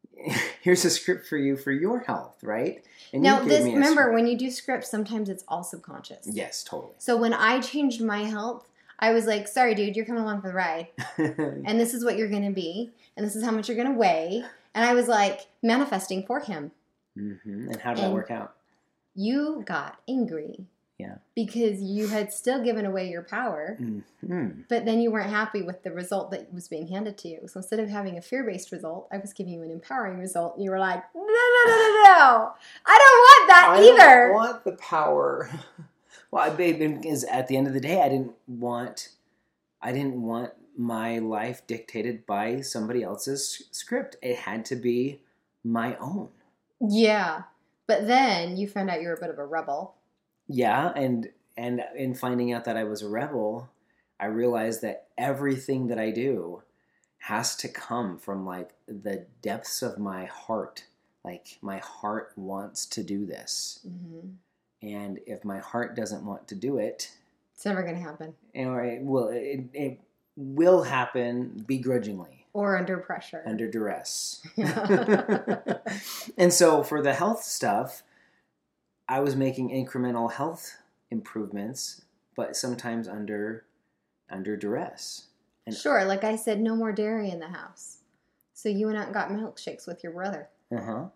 here's 0.62 0.84
a 0.84 0.90
script 0.90 1.26
for 1.26 1.36
you 1.36 1.56
for 1.56 1.72
your 1.72 2.00
health, 2.00 2.42
right?" 2.42 2.84
And 3.12 3.22
now, 3.22 3.40
this 3.40 3.64
remember 3.64 4.02
script. 4.02 4.14
when 4.14 4.26
you 4.26 4.38
do 4.38 4.50
scripts, 4.50 4.90
sometimes 4.90 5.28
it's 5.28 5.44
all 5.48 5.64
subconscious. 5.64 6.26
Yes, 6.30 6.64
totally. 6.64 6.94
So 6.98 7.16
when 7.16 7.34
I 7.34 7.60
changed 7.60 8.02
my 8.02 8.24
health, 8.24 8.68
I 8.98 9.12
was 9.12 9.26
like, 9.26 9.48
"Sorry, 9.48 9.74
dude, 9.74 9.96
you're 9.96 10.06
coming 10.06 10.22
along 10.22 10.40
for 10.40 10.48
the 10.48 10.54
ride, 10.54 10.88
and 11.18 11.78
this 11.80 11.94
is 11.94 12.04
what 12.04 12.16
you're 12.16 12.30
going 12.30 12.46
to 12.46 12.54
be, 12.54 12.90
and 13.16 13.26
this 13.26 13.36
is 13.36 13.44
how 13.44 13.50
much 13.50 13.68
you're 13.68 13.76
going 13.76 13.92
to 13.92 13.98
weigh." 13.98 14.44
And 14.74 14.84
I 14.84 14.94
was 14.94 15.08
like 15.08 15.40
manifesting 15.62 16.24
for 16.24 16.40
him. 16.40 16.72
hmm 17.14 17.34
And 17.44 17.76
how 17.76 17.92
did 17.94 18.04
that 18.04 18.12
work 18.12 18.30
out? 18.30 18.54
You 19.14 19.62
got 19.66 20.00
angry. 20.08 20.66
Yeah. 21.02 21.16
Because 21.34 21.82
you 21.82 22.06
had 22.08 22.32
still 22.32 22.62
given 22.62 22.86
away 22.86 23.08
your 23.08 23.22
power. 23.22 23.76
hmm 24.24 24.48
But 24.68 24.84
then 24.84 25.00
you 25.00 25.10
weren't 25.10 25.30
happy 25.30 25.62
with 25.62 25.82
the 25.82 25.90
result 25.92 26.30
that 26.30 26.52
was 26.54 26.68
being 26.68 26.86
handed 26.88 27.18
to 27.18 27.28
you. 27.28 27.40
So 27.48 27.58
instead 27.60 27.80
of 27.80 27.88
having 27.88 28.16
a 28.18 28.22
fear 28.22 28.44
based 28.44 28.70
result, 28.72 29.08
I 29.12 29.18
was 29.18 29.32
giving 29.32 29.52
you 29.54 29.62
an 29.62 29.70
empowering 29.70 30.18
result. 30.18 30.54
And 30.56 30.64
you 30.64 30.70
were 30.70 30.78
like, 30.78 31.02
no, 31.14 31.20
no, 31.22 31.26
no, 31.26 31.72
no, 31.72 32.02
no. 32.04 32.52
I 32.86 32.98
don't 32.98 33.20
want 33.28 33.48
that 33.48 33.66
I 33.76 33.82
either. 33.82 34.26
don't 34.28 34.34
want 34.34 34.64
the 34.64 34.72
power. 34.72 35.50
well, 36.30 36.44
I 36.44 36.50
babe, 36.54 37.04
is 37.04 37.24
at 37.24 37.48
the 37.48 37.56
end 37.56 37.66
of 37.66 37.74
the 37.74 37.80
day, 37.80 38.00
I 38.00 38.08
didn't 38.08 38.32
want, 38.46 39.08
I 39.80 39.92
didn't 39.92 40.22
want 40.22 40.52
my 40.76 41.18
life 41.18 41.66
dictated 41.66 42.24
by 42.26 42.60
somebody 42.60 43.02
else's 43.02 43.64
script. 43.72 44.16
It 44.22 44.36
had 44.38 44.64
to 44.66 44.76
be 44.76 45.20
my 45.64 45.96
own. 45.96 46.28
yeah. 46.80 47.42
But 47.88 48.06
then 48.06 48.56
you 48.56 48.68
found 48.68 48.88
out 48.90 49.02
you 49.02 49.08
were 49.08 49.14
a 49.14 49.20
bit 49.20 49.28
of 49.28 49.38
a 49.38 49.44
rebel. 49.44 49.96
Yeah, 50.52 50.92
and 50.94 51.28
and 51.56 51.82
in 51.96 52.14
finding 52.14 52.52
out 52.52 52.64
that 52.64 52.76
I 52.76 52.84
was 52.84 53.02
a 53.02 53.08
rebel, 53.08 53.68
I 54.20 54.26
realized 54.26 54.82
that 54.82 55.08
everything 55.18 55.88
that 55.88 55.98
I 55.98 56.10
do 56.10 56.62
has 57.18 57.54
to 57.56 57.68
come 57.68 58.18
from 58.18 58.44
like 58.46 58.70
the 58.86 59.26
depths 59.42 59.82
of 59.82 59.98
my 59.98 60.24
heart. 60.26 60.84
Like 61.24 61.58
my 61.62 61.78
heart 61.78 62.32
wants 62.36 62.84
to 62.86 63.02
do 63.02 63.24
this. 63.26 63.80
hmm 63.86 64.30
And 64.82 65.20
if 65.26 65.44
my 65.44 65.58
heart 65.58 65.94
doesn't 65.94 66.24
want 66.26 66.48
to 66.48 66.54
do 66.56 66.78
it, 66.78 67.10
It's 67.54 67.64
never 67.64 67.82
going 67.82 67.94
to 67.94 68.00
happen. 68.02 68.34
or 68.54 68.82
it 68.84 69.02
will 69.02 69.28
it, 69.28 69.60
it 69.72 70.00
will 70.36 70.82
happen 70.82 71.64
begrudgingly 71.66 72.46
Or 72.52 72.76
under 72.76 72.98
pressure. 72.98 73.42
under 73.46 73.70
duress. 73.70 74.42
and 76.36 76.52
so 76.52 76.82
for 76.82 77.02
the 77.02 77.14
health 77.14 77.44
stuff, 77.44 78.02
I 79.08 79.20
was 79.20 79.36
making 79.36 79.70
incremental 79.70 80.32
health 80.32 80.78
improvements, 81.10 82.02
but 82.36 82.56
sometimes 82.56 83.08
under 83.08 83.64
under 84.30 84.56
duress. 84.56 85.26
And- 85.66 85.76
sure. 85.76 86.04
Like 86.04 86.24
I 86.24 86.36
said, 86.36 86.60
no 86.60 86.74
more 86.74 86.92
dairy 86.92 87.30
in 87.30 87.38
the 87.38 87.48
house. 87.48 87.98
So 88.54 88.68
you 88.68 88.86
went 88.86 88.98
out 88.98 89.06
and 89.06 89.14
got 89.14 89.30
milkshakes 89.30 89.86
with 89.86 90.02
your 90.02 90.12
brother. 90.12 90.48
Uh-huh. 90.74 91.06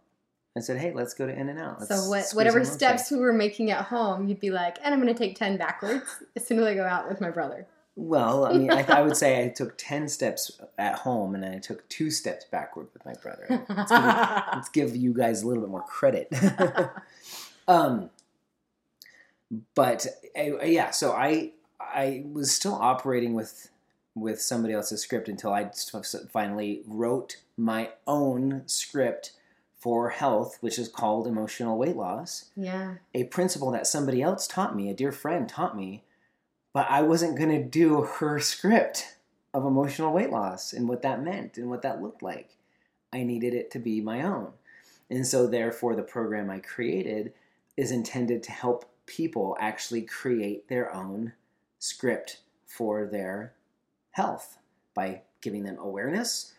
I 0.57 0.61
said, 0.61 0.79
"Hey, 0.79 0.93
let's 0.93 1.15
go 1.15 1.27
to 1.27 1.33
In 1.33 1.49
and 1.49 1.59
Out." 1.59 1.87
so 1.87 2.09
what, 2.09 2.31
whatever 2.33 2.65
steps 2.65 3.11
we 3.11 3.19
were 3.19 3.33
making 3.33 3.71
at 3.71 3.85
home, 3.85 4.27
you'd 4.27 4.41
be 4.41 4.51
like, 4.51 4.79
and 4.83 4.95
I'm 4.95 5.01
going 5.01 5.13
to 5.13 5.19
take 5.19 5.37
10 5.37 5.59
backwards 5.59 6.05
as 6.37 6.47
soon 6.47 6.59
as 6.59 6.65
I 6.65 6.75
go 6.75 6.85
out 6.85 7.09
with 7.09 7.21
my 7.21 7.31
brother. 7.31 7.67
Well, 7.99 8.45
I 8.45 8.53
mean, 8.53 8.71
I, 8.71 8.83
I 8.83 9.01
would 9.03 9.17
say 9.17 9.43
I 9.43 9.49
took 9.57 9.79
ten 9.79 10.07
steps 10.07 10.61
at 10.77 10.97
home, 10.97 11.35
and 11.35 11.43
then 11.43 11.55
I 11.55 11.59
took 11.59 11.89
two 11.89 12.11
steps 12.11 12.45
backward 12.45 12.89
with 12.93 13.05
my 13.07 13.15
brother. 13.23 13.65
Let's 13.71 13.91
give, 13.91 14.05
let's 14.53 14.69
give 14.69 14.97
you 14.97 15.15
guys 15.15 15.43
a 15.43 15.47
little 15.47 15.63
bit 15.63 15.71
more 15.71 15.83
credit. 15.83 16.29
Um, 17.69 18.11
but 19.75 20.07
uh, 20.39 20.65
yeah, 20.65 20.91
so 20.91 21.13
I 21.13 21.53
I 21.81 22.25
was 22.33 22.53
still 22.53 22.75
operating 22.75 23.35
with 23.35 23.71
with 24.15 24.41
somebody 24.41 24.73
else's 24.73 25.03
script 25.03 25.29
until 25.29 25.53
I 25.53 25.71
finally 26.33 26.83
wrote 26.87 27.37
my 27.57 27.91
own 28.07 28.63
script 28.67 29.33
for 29.79 30.09
health, 30.09 30.57
which 30.61 30.79
is 30.79 30.89
called 30.89 31.27
emotional 31.27 31.77
weight 31.77 31.97
loss. 31.97 32.47
yeah. 32.57 32.95
A 33.15 33.25
principle 33.25 33.71
that 33.73 33.87
somebody 33.87 34.23
else 34.23 34.47
taught 34.47 34.75
me, 34.75 34.91
a 34.91 34.95
dear 34.95 35.13
friend 35.13 35.49
taught 35.49 35.77
me, 35.77 36.03
but 36.73 36.87
I 36.91 37.03
wasn't 37.03 37.39
going 37.39 37.51
to 37.51 37.63
do 37.63 38.03
her 38.03 38.41
script 38.41 39.17
of 39.53 39.65
emotional 39.65 40.13
weight 40.13 40.31
loss 40.31 40.73
and 40.73 40.89
what 40.89 41.03
that 41.03 41.23
meant 41.23 41.57
and 41.59 41.69
what 41.69 41.83
that 41.83 42.03
looked 42.03 42.23
like. 42.23 42.51
I 43.13 43.23
needed 43.23 43.55
it 43.55 43.71
to 43.73 43.79
be 43.79 44.01
my 44.01 44.23
own. 44.23 44.53
And 45.09 45.27
so, 45.27 45.47
therefore, 45.47 45.95
the 45.95 46.03
program 46.03 46.51
I 46.51 46.59
created 46.59 47.33
is 47.77 47.91
intended 47.91 48.43
to 48.43 48.53
help 48.53 48.91
people 49.07 49.57
actually 49.61 50.03
create 50.03 50.69
their 50.69 50.93
own 50.95 51.33
script 51.79 52.41
for 52.67 53.07
their 53.07 53.55
health 54.13 54.59
by 54.95 55.23
giving 55.41 55.63
them 55.63 55.79
awareness 55.79 56.55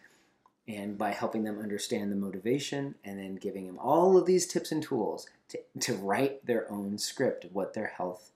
and 0.68 0.98
by 0.98 1.12
helping 1.12 1.44
them 1.44 1.60
understand 1.60 2.12
the 2.12 2.16
motivation 2.16 2.96
and 3.04 3.20
then 3.20 3.36
giving 3.36 3.66
them 3.68 3.80
all 3.80 4.18
of 4.18 4.26
these 4.26 4.48
tips 4.48 4.72
and 4.72 4.84
tools 4.84 5.28
to, 5.50 5.60
to 5.80 5.94
write 5.96 6.46
their 6.46 6.70
own 6.72 6.98
script 6.98 7.46
of 7.46 7.56
what 7.56 7.74
their 7.74 7.88
health 7.88 8.32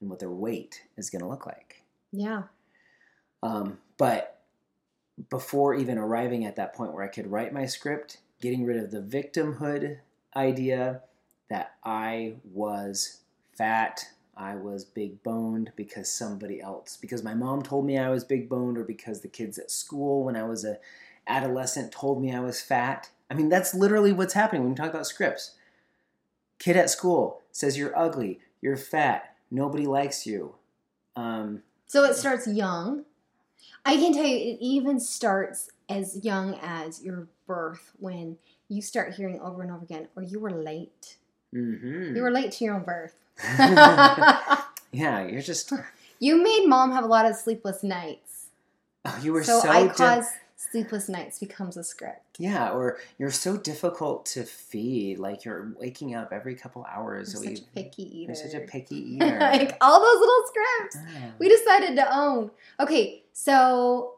and 0.00 0.10
what 0.10 0.18
their 0.18 0.30
weight 0.30 0.82
is 0.96 1.10
going 1.10 1.22
to 1.22 1.28
look 1.28 1.46
like. 1.46 1.82
Yeah. 2.12 2.44
Um, 3.42 3.78
but 3.96 4.40
before 5.30 5.74
even 5.74 5.98
arriving 5.98 6.44
at 6.44 6.56
that 6.56 6.74
point 6.74 6.92
where 6.92 7.04
I 7.04 7.08
could 7.08 7.30
write 7.30 7.52
my 7.52 7.66
script, 7.66 8.18
getting 8.40 8.64
rid 8.64 8.76
of 8.76 8.90
the 8.90 9.00
victimhood 9.00 9.98
idea 10.36 11.02
that 11.48 11.74
I 11.84 12.34
was 12.52 13.20
fat, 13.56 14.06
I 14.36 14.54
was 14.54 14.84
big 14.84 15.22
boned 15.22 15.72
because 15.76 16.10
somebody 16.10 16.60
else, 16.60 16.96
because 17.00 17.24
my 17.24 17.34
mom 17.34 17.62
told 17.62 17.84
me 17.84 17.98
I 17.98 18.10
was 18.10 18.24
big 18.24 18.48
boned, 18.48 18.78
or 18.78 18.84
because 18.84 19.20
the 19.20 19.28
kids 19.28 19.58
at 19.58 19.70
school 19.70 20.24
when 20.24 20.36
I 20.36 20.44
was 20.44 20.64
a 20.64 20.78
adolescent 21.26 21.92
told 21.92 22.22
me 22.22 22.32
I 22.34 22.40
was 22.40 22.60
fat. 22.60 23.10
I 23.30 23.34
mean, 23.34 23.48
that's 23.48 23.74
literally 23.74 24.12
what's 24.12 24.34
happening 24.34 24.62
when 24.62 24.70
we 24.72 24.76
talk 24.76 24.90
about 24.90 25.06
scripts. 25.06 25.56
Kid 26.58 26.76
at 26.76 26.90
school 26.90 27.42
says 27.52 27.76
you're 27.76 27.96
ugly, 27.98 28.40
you're 28.60 28.76
fat, 28.76 29.36
nobody 29.50 29.86
likes 29.86 30.26
you. 30.26 30.54
Um, 31.16 31.62
So 31.86 32.04
it 32.04 32.14
starts 32.14 32.46
young. 32.46 33.04
I 33.84 33.96
can 33.96 34.12
tell 34.12 34.24
you, 34.24 34.36
it 34.36 34.58
even 34.60 35.00
starts 35.00 35.70
as 35.88 36.24
young 36.24 36.58
as 36.62 37.02
your 37.02 37.28
birth 37.46 37.92
when 37.98 38.36
you 38.68 38.82
start 38.82 39.14
hearing 39.14 39.40
over 39.40 39.62
and 39.62 39.70
over 39.70 39.84
again, 39.84 40.08
or 40.16 40.22
you 40.22 40.38
were 40.38 40.50
late. 40.50 41.16
Mhm. 41.54 42.14
You 42.16 42.22
were 42.22 42.30
late 42.30 42.52
to 42.52 42.64
your 42.64 42.74
own 42.74 42.82
birth. 42.82 43.14
Yeah, 44.90 45.26
you're 45.26 45.42
just 45.42 45.70
you 46.18 46.42
made 46.42 46.66
mom 46.66 46.92
have 46.92 47.04
a 47.04 47.08
lot 47.08 47.26
of 47.26 47.36
sleepless 47.36 47.82
nights. 47.82 48.46
oh, 49.04 49.20
you 49.22 49.32
were 49.34 49.44
so, 49.44 49.60
so, 49.60 49.68
I 49.68 49.86
di- 49.88 49.92
cause 49.94 50.26
sleepless 50.56 51.08
nights 51.08 51.38
becomes 51.38 51.76
a 51.76 51.84
script. 51.84 52.36
yeah, 52.38 52.70
or 52.70 52.98
you're 53.18 53.30
so 53.30 53.56
difficult 53.58 54.24
to 54.26 54.44
feed. 54.44 55.18
Like 55.18 55.44
you're 55.44 55.72
waking 55.78 56.14
up 56.14 56.32
every 56.32 56.54
couple 56.54 56.86
hours. 56.90 57.34
You're 57.34 57.42
so 57.42 57.48
such 57.50 57.58
you- 57.60 57.66
a 57.70 57.82
picky 57.84 58.20
eater. 58.22 58.32
You're 58.32 58.50
such 58.50 58.54
a 58.54 58.64
picky 58.66 58.96
eater. 59.16 59.38
like 59.38 59.76
all 59.82 60.00
those 60.00 60.20
little 60.20 60.44
scripts. 60.46 60.96
Ah. 60.98 61.32
we 61.38 61.48
decided 61.50 61.96
to 61.96 62.16
own. 62.16 62.50
Okay, 62.80 63.22
so 63.34 64.16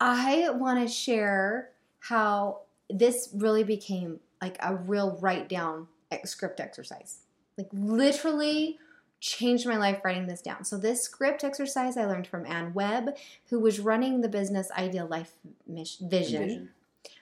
I 0.00 0.50
want 0.50 0.80
to 0.86 0.92
share 0.92 1.70
how 2.00 2.62
this 2.90 3.28
really 3.32 3.62
became 3.62 4.18
like 4.42 4.56
a 4.60 4.74
real 4.74 5.16
write 5.20 5.48
down 5.48 5.86
script 6.24 6.60
exercise. 6.60 7.20
Like 7.56 7.68
literally 7.72 8.78
changed 9.20 9.66
my 9.66 9.76
life 9.76 10.00
writing 10.04 10.26
this 10.26 10.42
down. 10.42 10.64
So 10.64 10.78
this 10.78 11.02
script 11.02 11.42
exercise 11.42 11.96
I 11.96 12.04
learned 12.04 12.26
from 12.26 12.46
Ann 12.46 12.72
Webb, 12.72 13.16
who 13.50 13.58
was 13.58 13.80
running 13.80 14.20
the 14.20 14.28
business 14.28 14.70
Ideal 14.76 15.06
Life 15.06 15.34
Vision. 15.66 16.02
Envision. 16.02 16.68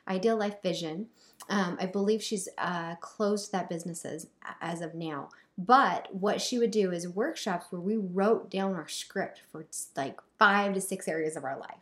Ideal 0.06 0.36
Life 0.36 0.62
Vision. 0.62 1.06
Um, 1.48 1.76
I 1.80 1.86
believe 1.86 2.22
she's 2.22 2.48
uh, 2.58 2.96
closed 2.96 3.52
that 3.52 3.68
business 3.68 4.04
as, 4.04 4.26
as 4.60 4.80
of 4.80 4.94
now. 4.94 5.30
But 5.58 6.14
what 6.14 6.40
she 6.40 6.58
would 6.58 6.70
do 6.70 6.92
is 6.92 7.08
workshops 7.08 7.66
where 7.70 7.80
we 7.80 7.96
wrote 7.96 8.50
down 8.50 8.74
our 8.74 8.88
script 8.88 9.42
for 9.50 9.64
like 9.96 10.18
five 10.38 10.74
to 10.74 10.80
six 10.80 11.08
areas 11.08 11.36
of 11.36 11.44
our 11.44 11.58
life. 11.58 11.76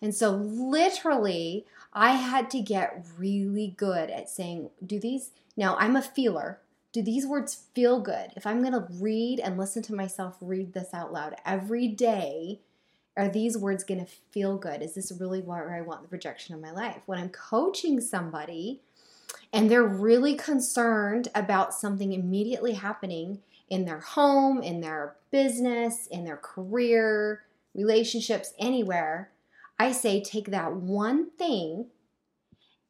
And 0.00 0.14
so, 0.14 0.30
literally, 0.30 1.66
I 1.94 2.12
had 2.12 2.50
to 2.50 2.60
get 2.60 3.06
really 3.16 3.74
good 3.76 4.10
at 4.10 4.28
saying, 4.28 4.70
do 4.84 4.98
these, 4.98 5.30
now 5.56 5.76
I'm 5.78 5.96
a 5.96 6.02
feeler. 6.02 6.60
Do 6.92 7.02
these 7.02 7.26
words 7.26 7.66
feel 7.74 8.00
good? 8.00 8.30
If 8.36 8.46
I'm 8.46 8.60
going 8.60 8.72
to 8.72 8.86
read 9.00 9.40
and 9.40 9.56
listen 9.56 9.82
to 9.84 9.94
myself 9.94 10.36
read 10.40 10.72
this 10.72 10.92
out 10.92 11.12
loud 11.12 11.36
every 11.44 11.88
day, 11.88 12.60
are 13.16 13.28
these 13.28 13.56
words 13.56 13.84
going 13.84 14.04
to 14.04 14.12
feel 14.32 14.56
good? 14.58 14.82
Is 14.82 14.94
this 14.94 15.12
really 15.20 15.40
where 15.40 15.74
I 15.74 15.82
want 15.82 16.02
the 16.02 16.08
projection 16.08 16.54
of 16.54 16.60
my 16.60 16.72
life? 16.72 17.02
When 17.06 17.18
I'm 17.18 17.28
coaching 17.28 18.00
somebody 18.00 18.80
and 19.52 19.70
they're 19.70 19.84
really 19.84 20.34
concerned 20.34 21.28
about 21.34 21.74
something 21.74 22.12
immediately 22.12 22.72
happening 22.72 23.40
in 23.68 23.84
their 23.84 24.00
home, 24.00 24.62
in 24.62 24.80
their 24.80 25.14
business, 25.30 26.06
in 26.08 26.24
their 26.24 26.36
career, 26.36 27.44
relationships, 27.74 28.52
anywhere, 28.58 29.30
I 29.78 29.92
say 29.92 30.22
take 30.22 30.50
that 30.50 30.74
one 30.74 31.30
thing 31.30 31.86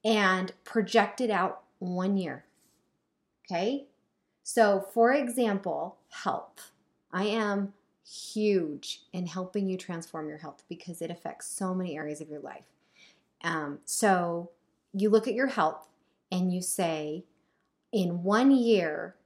and 0.04 0.52
project 0.64 1.20
it 1.20 1.30
out 1.30 1.62
one 1.78 2.16
year. 2.16 2.44
Okay? 3.44 3.86
So, 4.42 4.86
for 4.92 5.12
example, 5.12 5.96
health. 6.10 6.72
I 7.12 7.24
am 7.24 7.72
huge 8.06 9.02
in 9.12 9.26
helping 9.26 9.68
you 9.68 9.78
transform 9.78 10.28
your 10.28 10.38
health 10.38 10.62
because 10.68 11.00
it 11.00 11.10
affects 11.10 11.46
so 11.46 11.74
many 11.74 11.96
areas 11.96 12.20
of 12.20 12.28
your 12.28 12.40
life. 12.40 12.64
Um, 13.42 13.78
so, 13.84 14.50
you 14.92 15.10
look 15.10 15.26
at 15.26 15.34
your 15.34 15.48
health 15.48 15.88
and 16.30 16.52
you 16.52 16.60
say, 16.60 17.24
in 17.92 18.22
one 18.22 18.50
year, 18.50 19.16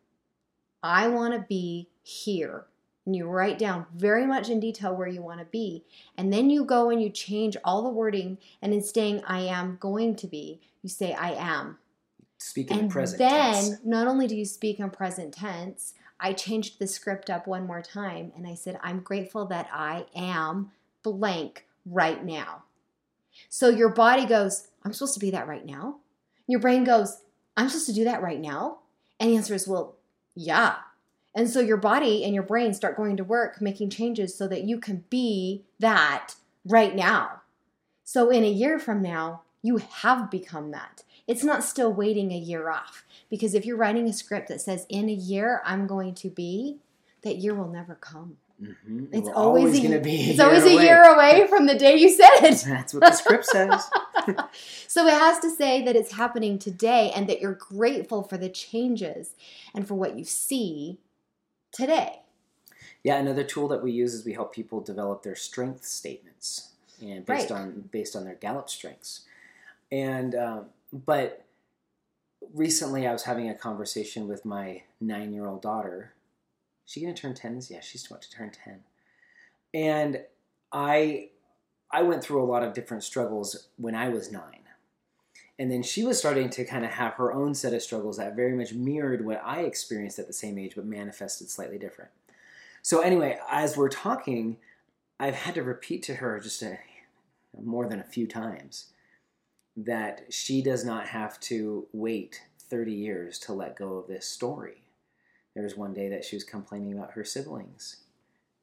I 0.82 1.08
want 1.08 1.34
to 1.34 1.40
be 1.40 1.88
here. 2.02 2.66
And 3.08 3.16
you 3.16 3.26
write 3.26 3.58
down 3.58 3.86
very 3.96 4.26
much 4.26 4.50
in 4.50 4.60
detail 4.60 4.94
where 4.94 5.08
you 5.08 5.22
want 5.22 5.38
to 5.40 5.46
be. 5.46 5.82
And 6.18 6.30
then 6.30 6.50
you 6.50 6.62
go 6.62 6.90
and 6.90 7.00
you 7.00 7.08
change 7.08 7.56
all 7.64 7.82
the 7.82 7.88
wording. 7.88 8.36
And 8.60 8.74
instead 8.74 9.14
of 9.14 9.22
I 9.26 9.40
am 9.40 9.78
going 9.80 10.14
to 10.16 10.26
be, 10.26 10.60
you 10.82 10.90
say 10.90 11.14
I 11.14 11.30
am. 11.30 11.78
Speak 12.36 12.70
in 12.70 12.80
and 12.80 12.90
present 12.90 13.18
then 13.18 13.54
tense. 13.54 13.78
not 13.82 14.08
only 14.08 14.26
do 14.26 14.36
you 14.36 14.44
speak 14.44 14.78
in 14.78 14.90
present 14.90 15.32
tense, 15.32 15.94
I 16.20 16.34
changed 16.34 16.78
the 16.78 16.86
script 16.86 17.30
up 17.30 17.46
one 17.46 17.66
more 17.66 17.80
time 17.80 18.30
and 18.36 18.46
I 18.46 18.52
said, 18.52 18.78
I'm 18.82 19.00
grateful 19.00 19.46
that 19.46 19.70
I 19.72 20.04
am 20.14 20.72
blank 21.02 21.64
right 21.86 22.22
now. 22.22 22.64
So 23.48 23.70
your 23.70 23.88
body 23.88 24.26
goes, 24.26 24.68
I'm 24.84 24.92
supposed 24.92 25.14
to 25.14 25.20
be 25.20 25.30
that 25.30 25.48
right 25.48 25.64
now. 25.64 26.00
Your 26.46 26.60
brain 26.60 26.84
goes, 26.84 27.22
I'm 27.56 27.70
supposed 27.70 27.86
to 27.86 27.94
do 27.94 28.04
that 28.04 28.20
right 28.20 28.38
now. 28.38 28.80
And 29.18 29.30
the 29.30 29.36
answer 29.36 29.54
is, 29.54 29.66
well, 29.66 29.96
yeah. 30.34 30.74
And 31.38 31.48
so 31.48 31.60
your 31.60 31.76
body 31.76 32.24
and 32.24 32.34
your 32.34 32.42
brain 32.42 32.74
start 32.74 32.96
going 32.96 33.16
to 33.16 33.22
work 33.22 33.62
making 33.62 33.90
changes 33.90 34.34
so 34.34 34.48
that 34.48 34.64
you 34.64 34.80
can 34.80 35.04
be 35.08 35.62
that 35.78 36.34
right 36.64 36.96
now. 36.96 37.42
So 38.02 38.28
in 38.28 38.42
a 38.42 38.50
year 38.50 38.80
from 38.80 39.00
now, 39.02 39.42
you 39.62 39.76
have 39.76 40.32
become 40.32 40.72
that. 40.72 41.04
It's 41.28 41.44
not 41.44 41.62
still 41.62 41.92
waiting 41.92 42.32
a 42.32 42.36
year 42.36 42.70
off. 42.70 43.04
Because 43.30 43.54
if 43.54 43.64
you're 43.64 43.76
writing 43.76 44.08
a 44.08 44.12
script 44.12 44.48
that 44.48 44.60
says, 44.60 44.84
in 44.88 45.08
a 45.08 45.12
year, 45.12 45.62
I'm 45.64 45.86
going 45.86 46.14
to 46.16 46.28
be, 46.28 46.78
that 47.22 47.36
year 47.36 47.54
will 47.54 47.68
never 47.68 47.94
come. 47.94 48.38
Mm-hmm. 48.60 49.04
It's 49.12 49.28
We're 49.28 49.34
always, 49.34 49.78
going 49.78 49.92
a, 49.92 49.98
to 49.98 50.02
be. 50.02 50.30
it's 50.30 50.40
always 50.40 50.64
year 50.64 50.80
a 50.80 50.82
year 50.82 51.02
away 51.04 51.46
from 51.46 51.66
the 51.66 51.76
day 51.76 51.94
you 51.94 52.10
said 52.10 52.30
it. 52.42 52.64
That's 52.66 52.92
what 52.92 53.04
the 53.04 53.12
script 53.12 53.44
says. 53.46 53.88
So 54.88 55.06
it 55.06 55.12
has 55.12 55.38
to 55.40 55.50
say 55.50 55.84
that 55.84 55.94
it's 55.94 56.14
happening 56.14 56.58
today 56.58 57.12
and 57.14 57.28
that 57.28 57.40
you're 57.40 57.52
grateful 57.52 58.24
for 58.24 58.36
the 58.36 58.48
changes 58.48 59.36
and 59.72 59.86
for 59.86 59.94
what 59.94 60.18
you 60.18 60.24
see 60.24 60.98
today. 61.72 62.20
Yeah, 63.04 63.18
another 63.18 63.44
tool 63.44 63.68
that 63.68 63.82
we 63.82 63.92
use 63.92 64.14
is 64.14 64.24
we 64.24 64.32
help 64.32 64.52
people 64.54 64.80
develop 64.80 65.22
their 65.22 65.36
strength 65.36 65.84
statements, 65.84 66.72
and 67.00 67.24
based 67.24 67.50
Right. 67.50 67.60
on 67.60 67.88
based 67.92 68.16
on 68.16 68.24
their 68.24 68.34
Gallup 68.34 68.68
strengths. 68.68 69.22
And 69.92 70.34
um, 70.34 70.66
but 70.92 71.44
recently, 72.54 73.06
I 73.06 73.12
was 73.12 73.24
having 73.24 73.48
a 73.48 73.54
conversation 73.54 74.28
with 74.28 74.44
my 74.44 74.82
nine 75.00 75.32
year 75.32 75.46
old 75.46 75.62
daughter. 75.62 76.12
She 76.86 77.00
gonna 77.00 77.14
turn 77.14 77.34
ten? 77.34 77.60
Yeah, 77.68 77.80
she's 77.80 78.06
about 78.06 78.22
to 78.22 78.30
turn 78.30 78.50
ten. 78.50 78.84
And 79.72 80.24
I 80.72 81.30
I 81.90 82.02
went 82.02 82.22
through 82.22 82.42
a 82.42 82.46
lot 82.50 82.62
of 82.62 82.74
different 82.74 83.04
struggles 83.04 83.68
when 83.76 83.94
I 83.94 84.08
was 84.08 84.30
nine. 84.32 84.57
And 85.58 85.70
then 85.70 85.82
she 85.82 86.04
was 86.04 86.18
starting 86.18 86.50
to 86.50 86.64
kind 86.64 86.84
of 86.84 86.92
have 86.92 87.14
her 87.14 87.32
own 87.32 87.54
set 87.54 87.74
of 87.74 87.82
struggles 87.82 88.18
that 88.18 88.36
very 88.36 88.54
much 88.54 88.72
mirrored 88.72 89.24
what 89.24 89.42
I 89.44 89.62
experienced 89.62 90.18
at 90.18 90.28
the 90.28 90.32
same 90.32 90.56
age, 90.56 90.74
but 90.76 90.86
manifested 90.86 91.50
slightly 91.50 91.78
different. 91.78 92.10
So 92.82 93.00
anyway, 93.00 93.38
as 93.50 93.76
we're 93.76 93.88
talking, 93.88 94.58
I've 95.18 95.34
had 95.34 95.54
to 95.56 95.64
repeat 95.64 96.04
to 96.04 96.14
her 96.14 96.38
just 96.38 96.62
a, 96.62 96.78
more 97.60 97.88
than 97.88 97.98
a 97.98 98.04
few 98.04 98.26
times 98.26 98.90
that 99.76 100.32
she 100.32 100.62
does 100.62 100.84
not 100.84 101.08
have 101.08 101.40
to 101.40 101.86
wait 101.92 102.40
30 102.58 102.92
years 102.92 103.38
to 103.40 103.52
let 103.52 103.76
go 103.76 103.94
of 103.94 104.06
this 104.06 104.26
story. 104.26 104.82
There 105.54 105.64
was 105.64 105.76
one 105.76 105.92
day 105.92 106.08
that 106.08 106.24
she 106.24 106.36
was 106.36 106.44
complaining 106.44 106.92
about 106.92 107.12
her 107.12 107.24
siblings 107.24 107.96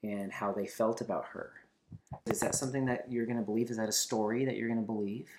and 0.02 0.32
how 0.32 0.54
they 0.54 0.68
felt 0.68 1.02
about 1.02 1.26
her. 1.34 1.52
Is 2.28 2.40
that 2.40 2.56
something 2.56 2.86
that 2.86 3.12
you're 3.12 3.26
going 3.26 3.38
to 3.38 3.44
believe? 3.44 3.70
Is 3.70 3.78
that 3.78 3.90
a 3.90 3.94
story 3.94 4.46
that 4.46 4.56
you're 4.56 4.70
going 4.70 4.80
to 4.80 4.86
believe, 4.86 5.30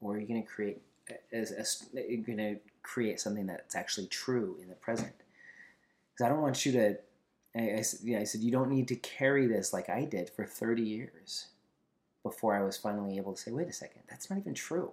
or 0.00 0.14
are 0.14 0.18
you 0.18 0.26
going 0.26 0.42
to 0.42 0.48
create 0.48 0.80
a, 1.10 2.16
going 2.16 2.38
to 2.38 2.56
create 2.82 3.20
something 3.20 3.46
that's 3.46 3.74
actually 3.74 4.06
true 4.06 4.58
in 4.62 4.68
the 4.68 4.74
present? 4.74 5.12
Because 6.12 6.26
I 6.26 6.28
don't 6.28 6.42
want 6.42 6.64
you 6.64 6.72
to 6.72 6.96
I, 7.56 7.60
I 7.60 7.84
yeah, 8.02 8.18
I 8.18 8.24
said, 8.24 8.42
you 8.42 8.50
don't 8.50 8.70
need 8.70 8.88
to 8.88 8.96
carry 8.96 9.46
this 9.46 9.72
like 9.72 9.88
I 9.88 10.04
did 10.04 10.30
for 10.30 10.44
30 10.44 10.82
years 10.82 11.46
before 12.22 12.56
I 12.56 12.62
was 12.62 12.76
finally 12.76 13.16
able 13.16 13.34
to 13.34 13.40
say, 13.40 13.52
wait 13.52 13.68
a 13.68 13.72
second, 13.72 14.02
that's 14.08 14.30
not 14.30 14.38
even 14.38 14.54
true. 14.54 14.92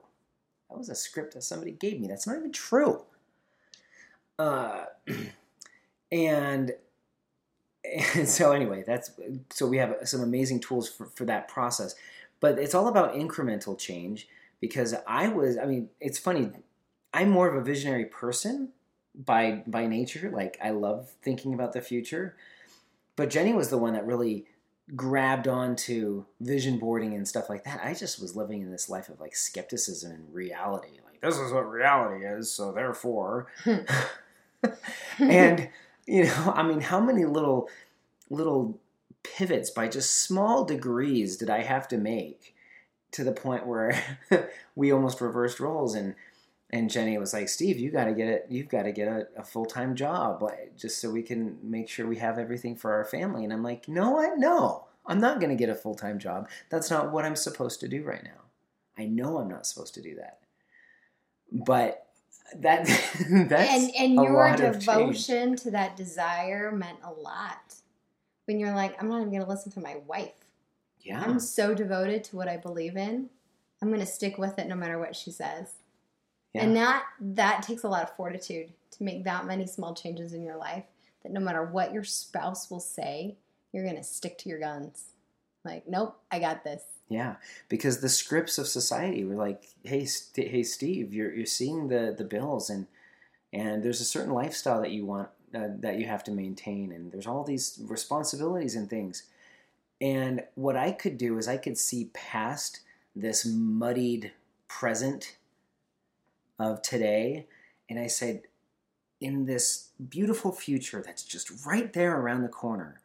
That 0.69 0.78
was 0.78 0.89
a 0.89 0.95
script 0.95 1.34
that 1.34 1.43
somebody 1.43 1.71
gave 1.71 2.00
me. 2.00 2.08
That's 2.08 2.28
not 2.28 2.38
even 2.38 2.52
true. 2.52 3.02
Uh, 4.38 4.86
and 6.12 6.74
and 7.84 8.30
so 8.30 8.52
anyway, 8.52 8.84
that's 8.86 9.12
so 9.50 9.65
we 9.65 9.78
have 9.78 9.95
some 10.04 10.21
amazing 10.21 10.60
tools 10.60 10.88
for, 10.88 11.08
for 11.08 11.26
that 11.26 11.47
process. 11.47 11.95
But 12.39 12.58
it's 12.58 12.76
all 12.76 12.88
about 12.88 13.15
incremental 13.15 13.78
change 13.78 14.28
because 14.62 14.95
I 15.06 15.28
was, 15.28 15.58
I 15.58 15.65
mean, 15.65 15.89
it's 16.00 16.17
funny. 16.19 16.52
I'm 17.13 17.30
more 17.30 17.50
of 17.50 17.56
a 17.56 17.62
visionary 17.62 18.06
person 18.06 18.69
by 19.13 19.63
by 19.67 19.88
nature. 19.88 20.32
Like 20.34 20.58
I 20.63 20.69
love 20.69 21.12
thinking 21.21 21.54
about 21.54 21.74
the 21.74 21.82
future. 21.82 22.38
But 23.17 23.30
Jenny 23.30 23.54
was 23.54 23.69
the 23.69 23.78
one 23.78 23.93
that 23.93 24.06
really 24.06 24.45
grabbed 24.95 25.47
onto 25.47 26.26
vision 26.39 26.78
boarding 26.78 27.13
and 27.13 27.28
stuff 27.28 27.50
like 27.50 27.63
that. 27.65 27.82
I 27.84 27.93
just 27.93 28.21
was 28.21 28.36
living 28.36 28.62
in 28.62 28.71
this 28.71 28.89
life 28.89 29.10
of 29.10 29.19
like 29.19 29.36
skepticism 29.36 30.12
and 30.12 30.34
reality. 30.34 31.00
Like 31.06 31.19
this 31.21 31.38
is 31.38 31.52
what 31.52 31.69
reality 31.69 32.26
is, 32.26 32.52
so 32.52 32.71
therefore. 32.71 33.47
and 35.19 35.69
you 36.06 36.26
know, 36.26 36.54
I 36.56 36.63
mean, 36.63 36.82
how 36.82 37.00
many 37.00 37.26
little 37.26 37.69
little 38.30 38.80
pivots 39.24 39.69
by 39.69 39.88
just 39.88 40.24
small 40.24 40.63
degrees 40.63 41.38
did 41.38 41.50
I 41.50 41.62
have 41.62 41.88
to 41.89 41.97
make 41.97 42.56
to 43.12 43.24
the 43.24 43.32
point 43.32 43.65
where 43.67 44.02
we 44.76 44.91
almost 44.91 45.21
reversed 45.21 45.60
roles 45.60 45.95
and 45.95 46.15
and 46.74 46.89
Jenny 46.89 47.17
was 47.17 47.34
like, 47.34 47.50
"Steve, 47.50 47.78
you 47.80 47.91
got 47.91 48.06
to 48.06 48.13
get 48.13 48.30
it. 48.30 48.45
You've 48.50 48.69
got 48.69 48.84
to 48.84 48.91
get 48.91 49.08
a, 49.08 49.28
a 49.38 49.43
full 49.43 49.65
time 49.65 49.95
job, 49.95 50.41
like, 50.41 50.78
just 50.78 51.02
so 51.02 51.12
we 51.12 51.21
can 51.21 51.58
make 51.62 51.89
sure 51.89 52.08
we 52.08 52.15
have 52.17 52.39
everything 52.39 52.76
for 52.76 52.93
our 52.93 53.04
family." 53.04 53.43
And 53.43 53.52
I'm 53.52 53.63
like, 53.63 53.88
"No, 53.89 54.19
I 54.19 54.36
no, 54.38 54.86
I'm 55.06 55.19
not 55.19 55.39
going 55.39 55.50
to 55.50 55.56
get 55.56 55.69
a 55.69 55.76
full 55.76 55.95
time 55.95 56.17
job. 56.17 56.50
That's 56.69 56.89
not 56.89 57.12
what 57.12 57.26
I'm 57.26 57.36
supposed 57.36 57.82
to 57.82 57.89
do 57.89 58.04
right 58.04 58.24
now. 58.24 58.41
I 58.97 59.06
know 59.06 59.38
I'm 59.38 59.50
not 59.50 59.65
supposed 59.65 59.93
to 59.95 60.02
do 60.02 60.15
that." 60.15 60.39
But 61.52 62.08
that 62.56 62.86
that's 63.50 63.69
and 63.69 63.91
and 63.97 64.13
your 64.13 64.34
lot 64.34 64.60
of 64.62 64.74
change. 64.74 64.86
devotion 64.86 65.56
to 65.58 65.71
that 65.71 65.95
desire 65.97 66.71
meant 66.71 67.00
a 67.04 67.12
lot. 67.12 67.76
When 68.45 68.60
you're 68.60 68.76
like, 68.76 69.02
I'm 69.02 69.10
not 69.10 69.19
even 69.19 69.30
going 69.30 69.43
to 69.43 69.50
listen 69.50 69.71
to 69.74 69.80
my 69.82 69.97
wife. 70.08 70.34
Yeah, 71.03 71.21
I'm 71.21 71.39
so 71.39 71.73
devoted 71.73 72.23
to 72.25 72.35
what 72.35 72.47
I 72.47 72.57
believe 72.57 72.97
in. 72.97 73.29
I'm 73.81 73.89
going 73.89 73.99
to 73.99 74.05
stick 74.05 74.37
with 74.37 74.59
it 74.59 74.67
no 74.67 74.75
matter 74.75 74.99
what 74.99 75.15
she 75.15 75.31
says. 75.31 75.73
yeah. 76.53 76.63
And 76.63 76.75
that 76.75 77.03
that 77.19 77.63
takes 77.63 77.83
a 77.83 77.89
lot 77.89 78.03
of 78.03 78.15
fortitude 78.15 78.71
to 78.91 79.03
make 79.03 79.23
that 79.23 79.45
many 79.45 79.65
small 79.65 79.93
changes 79.95 80.33
in 80.33 80.43
your 80.43 80.57
life 80.57 80.85
that 81.23 81.31
no 81.31 81.39
matter 81.39 81.63
what 81.63 81.93
your 81.93 82.03
spouse 82.03 82.69
will 82.69 82.79
say, 82.79 83.37
you're 83.71 83.83
going 83.83 83.95
to 83.95 84.03
stick 84.03 84.37
to 84.39 84.49
your 84.49 84.59
guns. 84.59 85.11
Like, 85.63 85.87
nope, 85.87 86.19
I 86.31 86.39
got 86.39 86.63
this. 86.63 86.83
Yeah, 87.09 87.35
because 87.69 87.99
the 87.99 88.09
scripts 88.09 88.57
of 88.57 88.67
society 88.67 89.23
were 89.25 89.35
like, 89.35 89.65
"Hey, 89.83 90.05
St- 90.05 90.47
hey, 90.47 90.63
Steve, 90.63 91.13
you're 91.13 91.33
you're 91.33 91.45
seeing 91.45 91.89
the 91.89 92.15
the 92.17 92.23
bills, 92.23 92.69
and 92.69 92.87
and 93.51 93.83
there's 93.83 93.99
a 93.99 94.05
certain 94.05 94.33
lifestyle 94.33 94.81
that 94.81 94.91
you 94.91 95.05
want 95.05 95.29
uh, 95.53 95.67
that 95.79 95.99
you 95.99 96.05
have 96.05 96.23
to 96.23 96.31
maintain, 96.31 96.91
and 96.93 97.11
there's 97.11 97.27
all 97.27 97.43
these 97.43 97.79
responsibilities 97.87 98.75
and 98.75 98.89
things." 98.89 99.23
And 100.01 100.43
what 100.55 100.75
I 100.75 100.91
could 100.91 101.17
do 101.17 101.37
is 101.37 101.47
I 101.47 101.57
could 101.57 101.77
see 101.77 102.09
past 102.13 102.81
this 103.15 103.45
muddied 103.45 104.31
present 104.67 105.37
of 106.57 106.81
today, 106.81 107.45
and 107.87 107.99
I 107.99 108.07
said, 108.07 108.41
in 109.19 109.45
this 109.45 109.89
beautiful 110.09 110.51
future 110.51 111.03
that's 111.05 111.23
just 111.23 111.65
right 111.65 111.93
there 111.93 112.19
around 112.19 112.41
the 112.41 112.49
corner, 112.49 112.99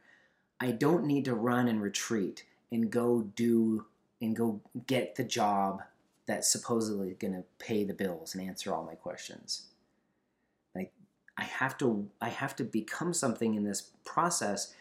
I 0.59 0.71
don't 0.71 1.05
need 1.05 1.27
to 1.27 1.35
run 1.35 1.69
and 1.69 1.83
retreat 1.83 2.45
and 2.73 2.91
go 2.91 3.31
do 3.37 3.85
and 4.23 4.35
go 4.35 4.63
get 4.87 5.17
the 5.17 5.25
job 5.25 5.83
that's 6.27 6.51
supposedly 6.51 7.15
going 7.21 7.35
to 7.35 7.45
pay 7.59 7.85
the 7.85 7.93
bills 7.93 8.35
and 8.35 8.43
answer 8.43 8.75
all 8.75 8.85
my 8.85 8.95
questions. 8.95 9.67
Like 10.75 10.93
I 11.37 11.45
have 11.45 11.77
to 11.79 12.09
I 12.21 12.31
have 12.31 12.57
to 12.57 12.65
become 12.65 13.13
something 13.13 13.55
in 13.55 13.65
this 13.65 13.91
process 14.05 14.75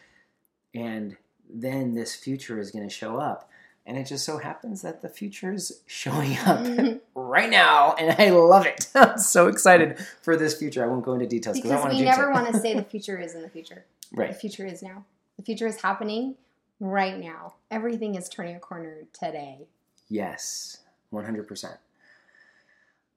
and 0.74 1.16
then 1.48 1.94
this 1.94 2.14
future 2.14 2.58
is 2.58 2.70
going 2.70 2.86
to 2.86 2.94
show 2.94 3.18
up. 3.18 3.50
And 3.88 3.96
it 3.96 4.04
just 4.04 4.24
so 4.24 4.38
happens 4.38 4.82
that 4.82 5.00
the 5.00 5.08
future 5.08 5.52
is 5.52 5.82
showing 5.86 6.36
up 6.46 6.66
right 7.14 7.48
now, 7.48 7.94
and 7.94 8.16
I 8.20 8.30
love 8.30 8.66
it. 8.66 8.88
I'm 8.94 9.18
so 9.18 9.46
excited 9.46 9.98
for 10.22 10.36
this 10.36 10.58
future. 10.58 10.82
I 10.82 10.88
won't 10.88 11.04
go 11.04 11.12
into 11.12 11.26
details 11.26 11.56
because 11.56 11.70
I 11.70 11.78
want 11.78 11.92
to 11.92 11.98
do 11.98 12.04
that. 12.04 12.16
we 12.16 12.22
never 12.22 12.32
want 12.32 12.52
to 12.52 12.58
say 12.58 12.74
the 12.76 12.82
future 12.82 13.18
is 13.18 13.34
in 13.34 13.42
the 13.42 13.48
future. 13.48 13.84
Right. 14.12 14.32
The 14.32 14.38
future 14.38 14.66
is 14.66 14.82
now. 14.82 15.04
The 15.36 15.44
future 15.44 15.68
is 15.68 15.82
happening 15.82 16.34
right 16.80 17.16
now. 17.16 17.54
Everything 17.70 18.16
is 18.16 18.28
turning 18.28 18.56
a 18.56 18.60
corner 18.60 19.02
today. 19.12 19.68
Yes, 20.08 20.78
100%. 21.12 21.78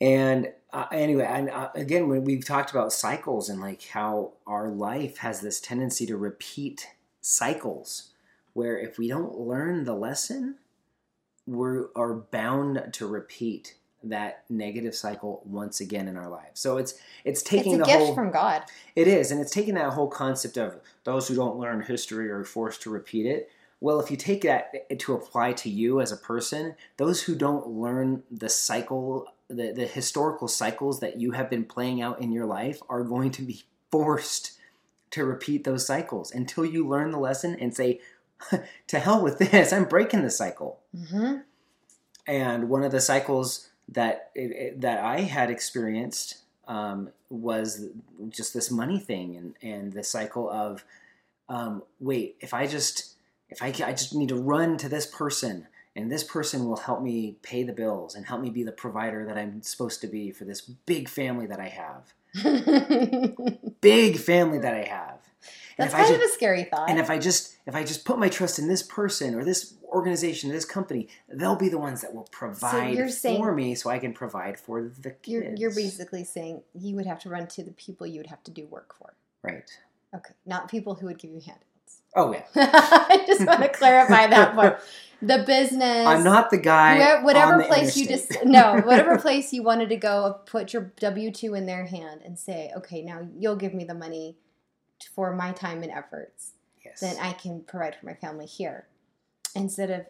And 0.01 0.53
uh, 0.71 0.85
anyway, 0.91 1.25
and 1.29 1.49
uh, 1.49 1.69
again, 1.75 2.07
when 2.07 2.23
we've 2.23 2.45
talked 2.45 2.71
about 2.71 2.93
cycles 2.93 3.49
and 3.49 3.59
like 3.59 3.83
how 3.87 4.33
our 4.47 4.69
life 4.69 5.17
has 5.17 5.41
this 5.41 5.59
tendency 5.59 6.05
to 6.05 6.15
repeat 6.15 6.87
cycles, 7.21 8.08
where 8.59 8.77
if 8.77 8.97
we 8.97 9.07
don't 9.07 9.39
learn 9.39 9.85
the 9.85 9.95
lesson, 9.95 10.55
we 11.45 11.79
are 11.95 12.13
bound 12.13 12.89
to 12.91 13.07
repeat 13.07 13.75
that 14.03 14.43
negative 14.49 14.93
cycle 14.93 15.41
once 15.45 15.79
again 15.79 16.09
in 16.09 16.17
our 16.17 16.27
lives. 16.29 16.59
So 16.59 16.75
it's 16.75 16.95
it's 17.23 17.41
taking 17.41 17.75
it's 17.75 17.83
the 17.83 17.85
gift 17.85 17.99
whole 17.99 18.15
from 18.15 18.31
God. 18.31 18.63
It 18.97 19.07
is, 19.07 19.31
and 19.31 19.39
it's 19.39 19.51
taking 19.51 19.75
that 19.75 19.93
whole 19.93 20.09
concept 20.09 20.57
of 20.57 20.81
those 21.05 21.29
who 21.29 21.35
don't 21.35 21.57
learn 21.57 21.81
history 21.81 22.29
are 22.29 22.43
forced 22.43 22.81
to 22.81 22.89
repeat 22.89 23.25
it. 23.25 23.49
Well, 23.79 24.01
if 24.01 24.11
you 24.11 24.17
take 24.17 24.41
that 24.41 24.71
eh, 24.89 24.95
to 24.99 25.13
apply 25.13 25.53
to 25.53 25.69
you 25.69 26.01
as 26.01 26.11
a 26.11 26.17
person, 26.17 26.75
those 26.97 27.23
who 27.23 27.35
don't 27.35 27.65
learn 27.65 28.23
the 28.29 28.49
cycle, 28.49 29.25
the, 29.47 29.71
the 29.71 29.87
historical 29.87 30.49
cycles 30.49 30.99
that 30.99 31.17
you 31.17 31.31
have 31.31 31.49
been 31.49 31.63
playing 31.63 32.01
out 32.01 32.21
in 32.21 32.33
your 32.33 32.45
life 32.45 32.81
are 32.89 33.05
going 33.05 33.31
to 33.31 33.41
be 33.41 33.63
forced 33.89 34.59
to 35.11 35.25
repeat 35.25 35.63
those 35.63 35.85
cycles 35.85 36.31
until 36.31 36.65
you 36.65 36.87
learn 36.87 37.11
the 37.11 37.19
lesson 37.19 37.55
and 37.59 37.75
say, 37.75 37.99
to 38.87 38.99
hell 38.99 39.21
with 39.21 39.39
this, 39.39 39.73
I'm 39.73 39.85
breaking 39.85 40.23
the 40.23 40.29
cycle. 40.29 40.79
Mm-hmm. 40.95 41.37
And 42.27 42.69
one 42.69 42.83
of 42.83 42.91
the 42.91 43.01
cycles 43.01 43.69
that 43.89 44.31
it, 44.35 44.51
it, 44.51 44.81
that 44.81 45.03
I 45.03 45.21
had 45.21 45.49
experienced 45.49 46.37
um, 46.67 47.09
was 47.29 47.87
just 48.29 48.53
this 48.53 48.69
money 48.69 48.99
thing 48.99 49.35
and, 49.35 49.55
and 49.61 49.93
the 49.93 50.03
cycle 50.03 50.49
of, 50.49 50.83
um, 51.47 51.81
wait, 51.99 52.35
if 52.39 52.53
I 52.53 52.67
just 52.67 53.15
if 53.49 53.63
I, 53.63 53.67
I 53.67 53.91
just 53.91 54.13
need 54.13 54.29
to 54.29 54.35
run 54.35 54.77
to 54.77 54.89
this 54.89 55.05
person 55.05 55.67
and 55.95 56.11
this 56.11 56.23
person 56.23 56.65
will 56.65 56.77
help 56.77 57.01
me 57.01 57.35
pay 57.41 57.63
the 57.63 57.73
bills 57.73 58.15
and 58.15 58.25
help 58.25 58.41
me 58.41 58.49
be 58.49 58.63
the 58.63 58.71
provider 58.71 59.25
that 59.25 59.37
I'm 59.37 59.61
supposed 59.63 60.01
to 60.01 60.07
be 60.07 60.31
for 60.31 60.45
this 60.45 60.61
big 60.61 61.09
family 61.09 61.47
that 61.47 61.59
I 61.59 61.67
have. 61.67 62.13
big 63.81 64.17
family 64.17 64.59
that 64.59 64.75
I 64.75 64.83
have. 64.83 65.18
That's 65.79 65.93
kind 65.93 66.07
just, 66.07 66.21
of 66.21 66.29
a 66.29 66.33
scary 66.33 66.65
thought. 66.65 66.89
And 66.89 66.99
if 66.99 67.09
I 67.09 67.17
just 67.17 67.55
if 67.65 67.73
I 67.73 67.83
just 67.83 68.03
put 68.03 68.19
my 68.19 68.27
trust 68.27 68.59
in 68.59 68.67
this 68.67 68.83
person 68.83 69.33
or 69.33 69.45
this 69.45 69.75
organization, 69.85 70.49
or 70.49 70.53
this 70.53 70.65
company, 70.65 71.07
they'll 71.29 71.55
be 71.55 71.69
the 71.69 71.77
ones 71.77 72.01
that 72.01 72.13
will 72.13 72.27
provide 72.31 72.97
so 72.97 73.07
saying, 73.07 73.41
for 73.41 73.53
me 73.53 73.75
so 73.75 73.89
I 73.89 73.97
can 73.97 74.13
provide 74.13 74.59
for 74.59 74.83
the 74.83 75.11
kids. 75.11 75.27
You're, 75.27 75.55
you're 75.55 75.75
basically 75.75 76.23
saying 76.23 76.61
you 76.75 76.95
would 76.95 77.05
have 77.05 77.19
to 77.21 77.29
run 77.29 77.47
to 77.47 77.63
the 77.63 77.71
people 77.71 78.05
you 78.05 78.19
would 78.19 78.27
have 78.27 78.43
to 78.43 78.51
do 78.51 78.65
work 78.65 78.93
for. 78.93 79.13
Right. 79.41 79.69
Okay. 80.13 80.33
Not 80.45 80.69
people 80.69 80.95
who 80.95 81.07
would 81.07 81.17
give 81.17 81.31
you 81.31 81.39
handouts. 81.39 82.01
Oh 82.15 82.33
yeah. 82.33 82.43
I 82.55 83.23
just 83.25 83.45
want 83.45 83.61
to 83.61 83.69
clarify 83.73 84.27
that 84.27 84.55
part. 84.55 84.81
The 85.21 85.43
business. 85.45 86.07
I'm 86.07 86.23
not 86.23 86.49
the 86.49 86.57
guy. 86.57 87.21
whatever 87.23 87.63
place 87.63 87.95
you 87.97 88.07
just 88.07 88.43
no, 88.45 88.81
whatever 88.85 89.17
place 89.17 89.53
you 89.53 89.63
wanted 89.63 89.89
to 89.89 89.97
go, 89.97 90.39
put 90.45 90.73
your 90.73 90.91
W 90.99 91.31
two 91.31 91.55
in 91.55 91.65
their 91.65 91.85
hand 91.85 92.21
and 92.23 92.37
say, 92.37 92.71
okay, 92.75 93.01
now 93.01 93.27
you'll 93.37 93.55
give 93.55 93.73
me 93.73 93.83
the 93.83 93.93
money 93.93 94.37
for 95.15 95.35
my 95.35 95.51
time 95.51 95.83
and 95.83 95.91
efforts. 95.91 96.51
Yes. 96.83 96.99
Then 96.99 97.17
I 97.19 97.33
can 97.33 97.61
provide 97.61 97.95
for 97.95 98.05
my 98.05 98.13
family 98.13 98.45
here. 98.45 98.87
Instead 99.55 99.89
of, 99.91 100.05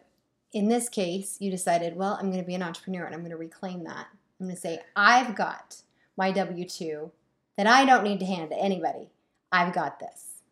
in 0.52 0.68
this 0.68 0.88
case, 0.88 1.36
you 1.40 1.50
decided, 1.50 1.96
well, 1.96 2.16
I'm 2.20 2.30
going 2.30 2.42
to 2.42 2.46
be 2.46 2.54
an 2.54 2.62
entrepreneur 2.62 3.04
and 3.04 3.14
I'm 3.14 3.20
going 3.20 3.30
to 3.30 3.36
reclaim 3.36 3.84
that. 3.84 4.06
I'm 4.38 4.46
going 4.46 4.54
to 4.54 4.60
say, 4.60 4.80
I've 4.96 5.34
got 5.34 5.82
my 6.16 6.32
W 6.32 6.66
2 6.66 7.10
that 7.56 7.66
I 7.66 7.84
don't 7.84 8.04
need 8.04 8.20
to 8.20 8.26
hand 8.26 8.50
to 8.50 8.56
anybody. 8.56 9.10
I've 9.52 9.72
got 9.72 10.00
this. 10.00 10.42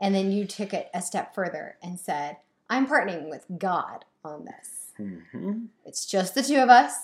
And 0.00 0.14
then 0.14 0.32
you 0.32 0.46
took 0.46 0.72
it 0.72 0.90
a 0.94 1.02
step 1.02 1.34
further 1.34 1.76
and 1.82 1.98
said, 1.98 2.38
I'm 2.70 2.86
partnering 2.86 3.28
with 3.28 3.44
God 3.58 4.04
on 4.24 4.44
this. 4.44 4.92
Mm-hmm. 4.98 5.66
It's 5.84 6.06
just 6.06 6.34
the 6.34 6.42
two 6.42 6.56
of 6.56 6.68
us, 6.68 6.94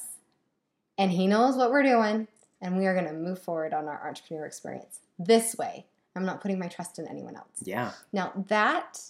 and 0.99 1.13
He 1.13 1.27
knows 1.27 1.57
what 1.57 1.71
we're 1.71 1.83
doing, 1.83 2.29
and 2.61 2.77
we 2.77 2.87
are 2.87 2.95
going 2.95 3.07
to 3.07 3.13
move 3.13 3.39
forward 3.39 3.73
on 3.73 3.87
our 3.87 4.07
entrepreneur 4.07 4.47
experience 4.47 5.01
this 5.19 5.57
way. 5.57 5.87
I'm 6.17 6.25
not 6.25 6.41
putting 6.41 6.59
my 6.59 6.69
trust 6.69 6.99
in 6.99 7.09
anyone 7.09 7.37
else. 7.37 7.63
Yeah. 7.63 7.93
Now, 8.13 8.33
that 8.49 9.01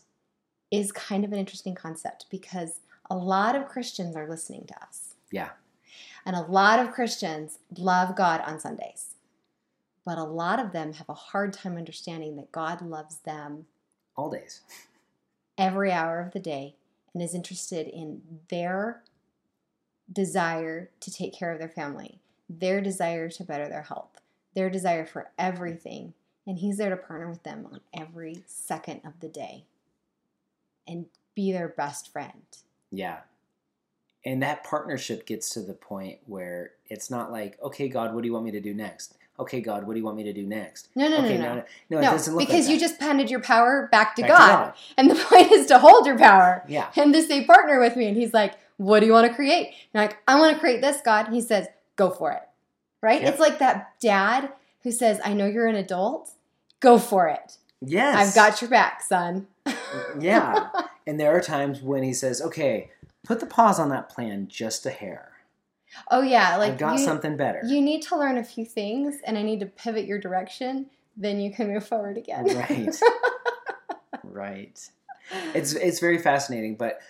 is 0.71 0.93
kind 0.93 1.25
of 1.25 1.33
an 1.33 1.39
interesting 1.39 1.75
concept 1.75 2.27
because 2.31 2.81
a 3.11 3.17
lot 3.17 3.55
of 3.55 3.69
Christians 3.69 4.17
are 4.17 4.29
listening 4.29 4.65
to 4.69 4.83
us. 4.83 5.15
Yeah. 5.31 5.51
And 6.25 6.35
a 6.35 6.43
lot 6.43 6.79
of 6.81 6.93
Christians 6.93 7.59
love 7.77 8.17
God 8.17 8.41
on 8.47 8.59
Sundays. 8.59 9.15
But 10.05 10.19
a 10.19 10.25
lot 10.25 10.61
of 10.61 10.73
them 10.73 10.93
have 10.95 11.09
a 11.09 11.15
hard 11.15 11.53
time 11.53 11.77
understanding 11.77 12.37
that 12.37 12.53
God 12.53 12.83
loves 12.83 13.19
them 13.19 13.67
all 14.17 14.31
days, 14.31 14.61
every 15.57 15.91
hour 15.91 16.21
of 16.21 16.33
the 16.33 16.41
day, 16.41 16.77
and 17.13 17.23
is 17.23 17.35
interested 17.35 17.89
in 17.89 18.23
their 18.49 19.03
desire 20.13 20.91
to 21.01 21.11
take 21.11 21.35
care 21.35 21.53
of 21.53 21.59
their 21.59 21.69
family, 21.69 22.21
their 22.49 22.81
desire 22.81 23.29
to 23.31 23.45
better 23.45 23.69
their 23.69 23.83
health, 23.83 24.21
their 24.55 24.69
desire 24.69 25.07
for 25.07 25.31
everything. 25.39 26.13
And 26.47 26.59
He's 26.59 26.77
there 26.77 26.91
to 26.91 26.97
partner 26.97 27.29
with 27.29 27.43
them 27.43 27.67
on 27.73 27.81
every 27.93 28.45
second 28.47 29.01
of 29.05 29.21
the 29.21 29.29
day 29.29 29.65
and 30.87 31.07
be 31.35 31.53
their 31.53 31.69
best 31.69 32.13
friend. 32.13 32.43
Yeah. 32.91 33.21
And 34.25 34.43
that 34.43 34.65
partnership 34.65 35.27
gets 35.27 35.51
to 35.51 35.61
the 35.61 35.75
point 35.75 36.19
where 36.27 36.73
it's 36.87 37.11
not 37.11 37.31
like, 37.31 37.59
okay, 37.63 37.89
God, 37.89 38.15
what 38.15 38.23
do 38.23 38.27
you 38.29 38.33
want 38.33 38.45
me 38.45 38.51
to 38.53 38.61
do 38.61 38.73
next? 38.73 39.17
Okay, 39.39 39.61
God, 39.61 39.85
what 39.85 39.95
do 39.95 39.99
you 39.99 40.05
want 40.05 40.17
me 40.17 40.23
to 40.25 40.33
do 40.33 40.47
next? 40.47 40.89
No, 40.95 41.09
no, 41.09 41.17
okay, 41.19 41.37
no, 41.37 41.43
no, 41.43 41.55
no, 41.57 41.65
no, 41.91 42.01
no, 42.01 42.09
it 42.09 42.13
doesn't 42.13 42.35
look 42.35 42.47
because 42.47 42.67
like 42.67 42.75
you 42.75 42.79
just 42.81 43.01
handed 43.01 43.31
your 43.31 43.41
power 43.41 43.89
back 43.91 44.15
to, 44.17 44.23
Back 44.23 44.31
God. 44.31 44.47
to 44.47 44.55
God. 44.67 44.75
and 44.97 45.11
the 45.11 45.15
point 45.29 45.51
is 45.51 45.67
to 45.67 45.79
hold 45.79 46.07
your 46.07 46.17
power. 46.17 46.63
Yeah. 46.69 46.89
And 46.97 47.13
to 47.13 47.21
say, 47.23 47.45
partner 47.45 47.81
with 47.81 47.97
me, 47.97 48.07
and 48.07 48.17
He's 48.17 48.33
like, 48.33 48.55
"What 48.77 49.01
do 49.01 49.07
you 49.07 49.13
want 49.13 49.27
to 49.27 49.35
create?" 49.35 49.75
And 49.93 50.01
I'm 50.01 50.09
like, 50.09 50.19
"I 50.29 50.39
want 50.39 50.55
to 50.55 50.61
create 50.61 50.81
this, 50.83 51.01
God." 51.01 51.27
And 51.27 51.35
he 51.35 51.41
says, 51.41 51.67
"Go 51.97 52.11
for 52.11 52.31
it." 52.31 52.43
Right? 53.03 53.23
Yep. 53.23 53.33
It's 53.33 53.41
like 53.41 53.59
that 53.59 53.95
dad 54.01 54.53
who 54.85 54.93
says, 54.93 55.21
"I 55.25 55.35
know 55.35 55.47
you're 55.47 55.67
an 55.67 55.75
adult. 55.75 56.31
Go 56.81 56.99
for 56.99 57.27
it. 57.27 57.59
Yes. 57.81 58.17
I've 58.17 58.35
got 58.35 58.61
your 58.61 58.71
back, 58.71 59.03
son." 59.03 59.49
yeah. 60.19 60.69
And 61.07 61.21
there 61.21 61.37
are 61.37 61.41
times 61.43 61.83
when 61.83 62.03
he 62.03 62.15
says, 62.15 62.41
okay, 62.41 62.91
put 63.25 63.41
the 63.41 63.47
pause 63.47 63.79
on 63.79 63.91
that 63.91 64.09
plan 64.09 64.49
just 64.49 64.87
a 64.87 64.91
hair. 64.91 65.33
Oh 66.11 66.23
yeah, 66.23 66.57
like 66.57 66.73
I've 66.73 66.79
got 66.79 66.99
you, 66.99 67.05
something 67.05 67.37
better. 67.37 67.61
You 67.65 67.81
need 67.81 68.03
to 68.05 68.19
learn 68.19 68.39
a 68.39 68.43
few 68.43 68.65
things, 68.65 69.19
and 69.25 69.39
I 69.39 69.43
need 69.43 69.61
to 69.61 69.67
pivot 69.67 70.07
your 70.07 70.19
direction. 70.19 70.87
Then 71.17 71.41
you 71.41 71.53
can 71.53 71.73
move 71.73 71.87
forward 71.87 72.17
again. 72.17 72.47
Right. 72.47 73.01
right. 74.25 74.91
It's 75.55 75.75
it's 75.75 76.01
very 76.01 76.19
fascinating, 76.19 76.77
but 76.77 77.01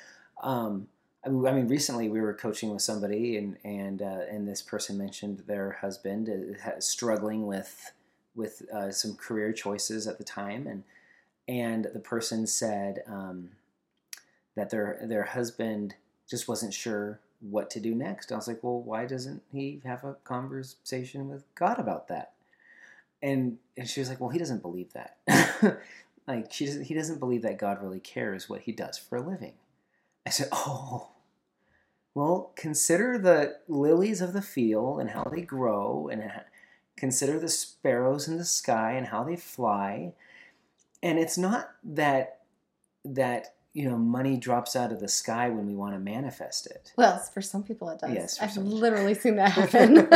um, 0.43 0.89
I 1.27 1.31
mean, 1.31 1.69
recently 1.69 2.09
we 2.09 2.21
were 2.21 2.35
coaching 2.35 2.71
with 2.71 2.83
somebody, 2.83 3.37
and 3.37 3.57
and 3.65 4.03
uh, 4.03 4.23
and 4.31 4.47
this 4.47 4.63
person 4.63 4.99
mentioned 4.99 5.45
their 5.47 5.79
husband 5.81 6.29
uh, 6.67 6.81
struggling 6.81 7.47
with 7.47 7.93
with 8.35 8.63
uh, 8.73 8.91
some 8.91 9.15
career 9.15 9.53
choices 9.53 10.07
at 10.07 10.19
the 10.19 10.25
time, 10.25 10.67
and 10.67 10.85
and 11.49 11.89
the 11.93 12.01
person 12.01 12.47
said 12.47 13.03
um, 13.07 13.51
that 14.55 14.71
their 14.71 15.01
their 15.03 15.25
husband 15.25 15.95
just 16.29 16.47
wasn't 16.47 16.75
sure 16.75 17.21
what 17.41 17.71
to 17.71 17.81
do 17.81 17.95
next. 17.95 18.31
I 18.31 18.37
was 18.37 18.49
like, 18.49 18.63
well, 18.63 18.81
why 18.81 19.07
doesn't 19.07 19.43
he 19.53 19.81
have 19.85 20.05
a 20.05 20.15
conversation 20.25 21.29
with 21.29 21.45
God 21.55 21.79
about 21.79 22.09
that? 22.09 22.33
And 23.23 23.59
and 23.79 23.89
she 23.89 24.01
was 24.01 24.11
like, 24.11 24.21
well, 24.21 24.31
he 24.31 24.39
doesn't 24.39 24.63
believe 24.63 24.93
that. 24.93 25.17
like 26.29 26.53
she 26.53 26.67
doesn't, 26.67 26.85
he 26.85 26.95
doesn't 26.95 27.19
believe 27.19 27.43
that 27.43 27.59
God 27.59 27.83
really 27.83 28.01
cares 28.01 28.49
what 28.49 28.63
he 28.63 28.73
does 28.73 28.99
for 28.99 29.17
a 29.17 29.23
living. 29.23 29.55
I 30.27 30.31
said, 30.31 30.49
oh. 30.53 31.09
Well, 32.15 32.53
consider 32.55 33.19
the 33.19 33.57
lilies 33.67 34.21
of 34.21 34.33
the 34.33 34.43
field 34.43 35.01
and 35.01 35.11
how 35.11 35.25
they 35.25 35.43
grow, 35.43 36.09
and 36.11 36.31
consider 36.97 37.39
the 37.39 37.49
sparrows 37.49 38.29
in 38.29 38.39
the 38.39 38.45
sky 38.45 38.93
and 38.93 39.09
how 39.09 39.25
they 39.25 39.37
fly. 39.37 40.13
And 41.03 41.19
it's 41.19 41.37
not 41.37 41.71
that 41.83 42.41
that 43.05 43.55
you 43.75 43.89
know 43.89 43.99
money 43.99 44.37
drops 44.37 44.77
out 44.77 44.93
of 44.93 45.01
the 45.01 45.09
sky 45.09 45.51
when 45.51 45.67
we 45.67 45.75
want 45.75 45.95
to 45.95 45.99
manifest 45.99 46.67
it. 46.67 46.93
Well, 46.97 47.19
for 47.19 47.43
some 47.43 47.65
people 47.65 47.91
it 47.91 47.99
does. 47.99 48.15
Yes, 48.15 48.39
I've 48.41 48.57
literally 48.57 49.15
seen 49.15 49.37
that 49.37 49.51
happen. 49.51 50.09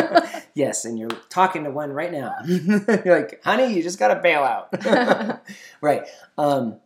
yes, 0.55 0.85
and 0.85 0.99
you're 0.99 1.11
talking 1.29 1.65
to 1.65 1.71
one 1.71 1.93
right 1.93 2.13
now. 2.13 2.37
you're 2.47 3.21
like, 3.21 3.43
honey, 3.43 3.75
you 3.75 3.83
just 3.83 3.99
got 3.99 4.15
to 4.15 4.21
bail 4.21 4.45
out. 4.45 5.45
right. 5.81 6.07
Um, 6.39 6.77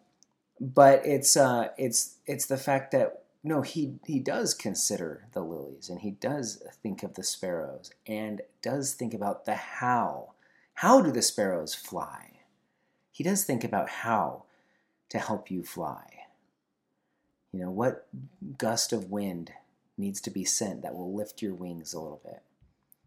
but 0.58 1.04
it's 1.04 1.36
uh, 1.36 1.68
it's 1.76 2.16
it's 2.26 2.46
the 2.46 2.56
fact 2.56 2.92
that 2.92 3.21
no, 3.44 3.62
he 3.62 3.94
he 4.06 4.20
does 4.20 4.54
consider 4.54 5.26
the 5.32 5.42
lilies, 5.42 5.88
and 5.88 6.00
he 6.00 6.12
does 6.12 6.62
think 6.82 7.02
of 7.02 7.14
the 7.14 7.24
sparrows, 7.24 7.90
and 8.06 8.40
does 8.62 8.94
think 8.94 9.12
about 9.14 9.44
the 9.44 9.54
how. 9.54 10.32
How 10.74 11.02
do 11.02 11.10
the 11.10 11.22
sparrows 11.22 11.74
fly? 11.74 12.40
He 13.10 13.24
does 13.24 13.44
think 13.44 13.64
about 13.64 13.88
how 13.88 14.44
to 15.10 15.18
help 15.18 15.50
you 15.50 15.62
fly. 15.62 16.04
You 17.52 17.60
know, 17.60 17.70
what 17.70 18.06
gust 18.56 18.92
of 18.92 19.10
wind 19.10 19.52
needs 19.98 20.20
to 20.22 20.30
be 20.30 20.44
sent 20.44 20.82
that 20.82 20.94
will 20.94 21.14
lift 21.14 21.42
your 21.42 21.54
wings 21.54 21.92
a 21.92 22.00
little 22.00 22.22
bit? 22.24 22.42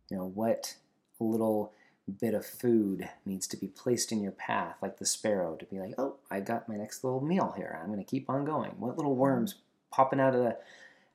You 0.09 0.17
know, 0.17 0.27
what 0.27 0.75
little 1.19 1.73
bit 2.19 2.35
of 2.35 2.45
food 2.45 3.09
needs 3.25 3.47
to 3.47 3.57
be 3.57 3.67
placed 3.67 4.11
in 4.11 4.21
your 4.21 4.31
path, 4.31 4.75
like 4.81 4.97
the 4.97 5.05
sparrow, 5.05 5.55
to 5.55 5.65
be 5.65 5.79
like, 5.79 5.95
oh, 5.97 6.17
I 6.29 6.39
got 6.41 6.69
my 6.69 6.75
next 6.75 7.03
little 7.03 7.21
meal 7.21 7.53
here. 7.57 7.79
I'm 7.81 7.87
going 7.91 8.03
to 8.03 8.05
keep 8.09 8.29
on 8.29 8.45
going. 8.45 8.71
What 8.77 8.97
little 8.97 9.15
worms 9.15 9.55
popping 9.91 10.19
out 10.19 10.35
of 10.35 10.41
the 10.41 10.57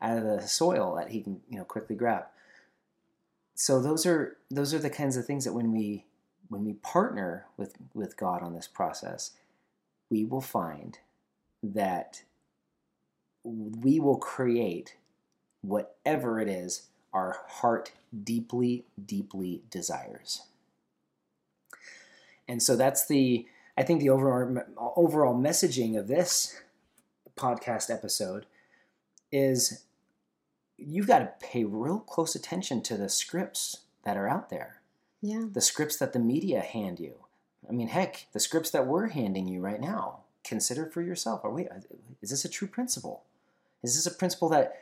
out 0.02 0.18
of 0.18 0.24
the 0.24 0.46
soil 0.46 0.94
that 0.96 1.10
he 1.10 1.20
can, 1.20 1.40
you 1.48 1.58
know, 1.58 1.64
quickly 1.64 1.96
grab. 1.96 2.24
So 3.54 3.80
those 3.80 4.06
are 4.06 4.38
those 4.50 4.72
are 4.72 4.78
the 4.78 4.90
kinds 4.90 5.16
of 5.16 5.26
things 5.26 5.44
that 5.44 5.52
when 5.52 5.72
we 5.72 6.06
when 6.48 6.64
we 6.64 6.74
partner 6.74 7.46
with 7.56 7.74
with 7.94 8.16
God 8.16 8.42
on 8.42 8.54
this 8.54 8.68
process, 8.68 9.32
we 10.10 10.24
will 10.24 10.40
find 10.40 10.98
that 11.62 12.22
we 13.44 14.00
will 14.00 14.16
create 14.16 14.96
whatever 15.62 16.40
it 16.40 16.48
is 16.48 16.88
our 17.12 17.38
heart 17.46 17.92
deeply, 18.24 18.84
deeply 19.04 19.62
desires. 19.70 20.42
And 22.48 22.62
so 22.62 22.76
that's 22.76 23.06
the, 23.06 23.46
I 23.76 23.82
think, 23.82 24.00
the 24.00 24.10
overall, 24.10 24.62
overall 24.96 25.34
messaging 25.34 25.98
of 25.98 26.08
this 26.08 26.60
podcast 27.36 27.90
episode 27.90 28.46
is 29.32 29.84
you've 30.76 31.06
got 31.06 31.18
to 31.20 31.46
pay 31.46 31.64
real 31.64 32.00
close 32.00 32.34
attention 32.34 32.82
to 32.82 32.96
the 32.96 33.08
scripts 33.08 33.78
that 34.04 34.16
are 34.16 34.28
out 34.28 34.50
there, 34.50 34.80
yeah. 35.20 35.44
the 35.52 35.60
scripts 35.60 35.96
that 35.96 36.12
the 36.12 36.18
media 36.18 36.60
hand 36.60 36.98
you. 36.98 37.14
I 37.68 37.72
mean, 37.72 37.88
heck, 37.88 38.26
the 38.32 38.40
scripts 38.40 38.70
that 38.70 38.86
we're 38.86 39.08
handing 39.08 39.46
you 39.46 39.60
right 39.60 39.80
now, 39.80 40.20
consider 40.42 40.86
for 40.86 41.02
yourself. 41.02 41.44
Are 41.44 41.50
we, 41.50 41.68
is 42.22 42.30
this 42.30 42.44
a 42.44 42.48
true 42.48 42.68
principle? 42.68 43.24
Is 43.82 43.94
this 43.94 44.12
a 44.12 44.16
principle 44.16 44.48
that 44.50 44.80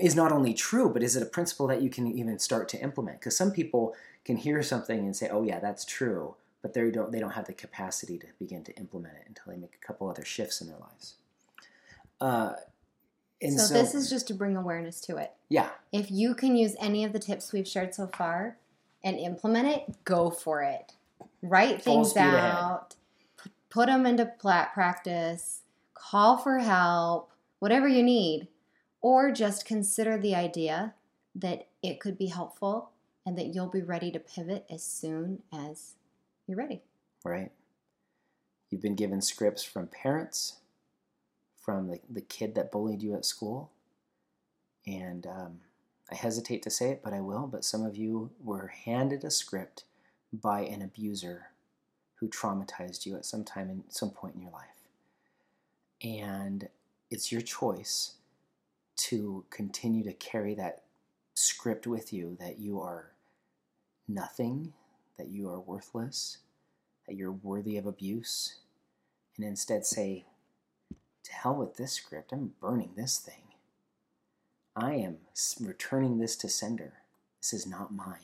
is 0.00 0.14
not 0.14 0.32
only 0.32 0.54
true, 0.54 0.90
but 0.92 1.02
is 1.02 1.16
it 1.16 1.22
a 1.22 1.26
principle 1.26 1.66
that 1.68 1.82
you 1.82 1.90
can 1.90 2.06
even 2.06 2.38
start 2.38 2.68
to 2.70 2.80
implement? 2.80 3.20
Because 3.20 3.36
some 3.36 3.50
people 3.50 3.94
can 4.24 4.36
hear 4.36 4.62
something 4.62 5.00
and 5.00 5.16
say, 5.16 5.28
"Oh 5.28 5.42
yeah, 5.42 5.58
that's 5.58 5.84
true," 5.84 6.36
but 6.60 6.74
they 6.74 6.90
don't 6.90 7.10
they 7.10 7.18
don't 7.18 7.32
have 7.32 7.46
the 7.46 7.52
capacity 7.52 8.18
to 8.18 8.26
begin 8.38 8.62
to 8.64 8.76
implement 8.76 9.14
it 9.16 9.24
until 9.28 9.52
they 9.52 9.58
make 9.58 9.74
a 9.74 9.86
couple 9.86 10.08
other 10.08 10.24
shifts 10.24 10.60
in 10.60 10.68
their 10.68 10.78
lives. 10.78 11.14
Uh, 12.20 12.52
and 13.42 13.58
So, 13.58 13.66
so, 13.66 13.74
this 13.74 13.94
is 13.94 14.08
just 14.08 14.26
to 14.28 14.34
bring 14.34 14.56
awareness 14.56 15.00
to 15.02 15.16
it. 15.16 15.32
yeah, 15.48 15.70
If 15.92 16.10
you 16.10 16.34
can 16.34 16.56
use 16.56 16.74
any 16.80 17.04
of 17.04 17.12
the 17.12 17.18
tips 17.18 17.52
we've 17.52 17.66
shared 17.68 17.94
so 17.94 18.06
far 18.06 18.56
and 19.04 19.18
implement 19.18 19.68
it, 19.68 20.04
go 20.04 20.30
for 20.30 20.62
it. 20.62 20.92
Write 21.42 21.82
things 21.82 22.16
out, 22.16 22.94
p- 23.42 23.50
put 23.68 23.86
them 23.86 24.06
into 24.06 24.26
practice, 24.26 25.62
call 25.94 26.38
for 26.38 26.58
help, 26.58 27.30
whatever 27.58 27.88
you 27.88 28.02
need, 28.02 28.48
or 29.00 29.32
just 29.32 29.64
consider 29.66 30.16
the 30.16 30.34
idea 30.34 30.94
that 31.34 31.66
it 31.82 31.98
could 32.00 32.16
be 32.16 32.26
helpful 32.26 32.90
and 33.26 33.36
that 33.38 33.54
you'll 33.54 33.68
be 33.68 33.82
ready 33.82 34.10
to 34.12 34.18
pivot 34.20 34.64
as 34.70 34.82
soon 34.82 35.42
as 35.52 35.94
you're 36.46 36.58
ready. 36.58 36.82
right. 37.24 37.50
You've 38.70 38.80
been 38.82 38.94
given 38.96 39.20
scripts 39.20 39.62
from 39.62 39.86
parents, 39.88 40.56
from 41.62 41.88
the, 41.88 42.00
the 42.10 42.20
kid 42.20 42.54
that 42.56 42.72
bullied 42.72 43.02
you 43.02 43.14
at 43.14 43.24
school, 43.24 43.70
and 44.86 45.26
um, 45.26 45.60
I 46.10 46.16
hesitate 46.16 46.62
to 46.64 46.70
say 46.70 46.90
it, 46.90 47.02
but 47.02 47.12
I 47.14 47.20
will. 47.20 47.46
But 47.46 47.64
some 47.64 47.84
of 47.84 47.96
you 47.96 48.30
were 48.42 48.66
handed 48.66 49.24
a 49.24 49.30
script 49.30 49.84
by 50.32 50.60
an 50.62 50.82
abuser 50.82 51.46
who 52.16 52.28
traumatized 52.28 53.06
you 53.06 53.16
at 53.16 53.24
some 53.24 53.44
time 53.44 53.70
in 53.70 53.84
some 53.88 54.10
point 54.10 54.34
in 54.34 54.42
your 54.42 54.50
life. 54.52 54.68
And 56.02 56.68
it's 57.10 57.30
your 57.30 57.40
choice 57.40 58.14
to 58.96 59.44
continue 59.50 60.04
to 60.04 60.12
carry 60.12 60.54
that 60.54 60.82
script 61.34 61.86
with 61.86 62.12
you 62.12 62.36
that 62.40 62.58
you 62.58 62.80
are 62.80 63.12
nothing, 64.06 64.72
that 65.18 65.28
you 65.28 65.48
are 65.48 65.60
worthless, 65.60 66.38
that 67.06 67.16
you're 67.16 67.32
worthy 67.32 67.76
of 67.76 67.86
abuse, 67.86 68.58
and 69.36 69.46
instead 69.46 69.86
say, 69.86 70.26
To 71.24 71.32
hell 71.32 71.54
with 71.54 71.76
this 71.76 71.92
script, 71.92 72.32
I'm 72.32 72.52
burning 72.60 72.92
this 72.96 73.18
thing. 73.18 73.34
I 74.74 74.94
am 74.94 75.18
returning 75.60 76.18
this 76.18 76.36
to 76.36 76.48
sender. 76.48 76.94
This 77.40 77.52
is 77.52 77.66
not 77.66 77.92
mine. 77.94 78.18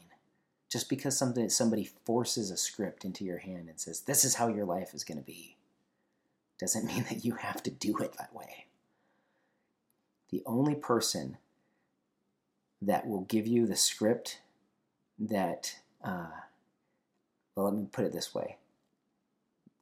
Just 0.71 0.89
because 0.89 1.17
something, 1.17 1.49
somebody 1.49 1.85
forces 2.05 2.51
a 2.51 2.57
script 2.57 3.05
into 3.05 3.25
your 3.25 3.39
hand 3.39 3.69
and 3.69 3.81
says, 3.81 4.01
This 4.01 4.25
is 4.25 4.35
how 4.35 4.49
your 4.49 4.65
life 4.65 4.95
is 4.95 5.05
going 5.05 5.19
to 5.19 5.25
be, 5.25 5.57
doesn't 6.59 6.87
mean 6.93 7.05
that 7.09 7.25
you 7.25 7.35
have 7.35 7.63
to 7.65 7.71
do 7.71 7.97
it 7.99 8.15
that 8.19 8.35
way. 8.35 8.67
The 10.31 10.43
only 10.45 10.75
person 10.75 11.39
that 12.83 13.07
will 13.07 13.23
give 13.23 13.47
you 13.47 13.67
the 13.67 13.77
script 13.77 14.41
that, 15.19 15.77
uh, 16.05 16.27
well, 17.55 17.67
let 17.67 17.75
me 17.75 17.87
put 17.91 18.05
it 18.05 18.13
this 18.13 18.35
way 18.35 18.57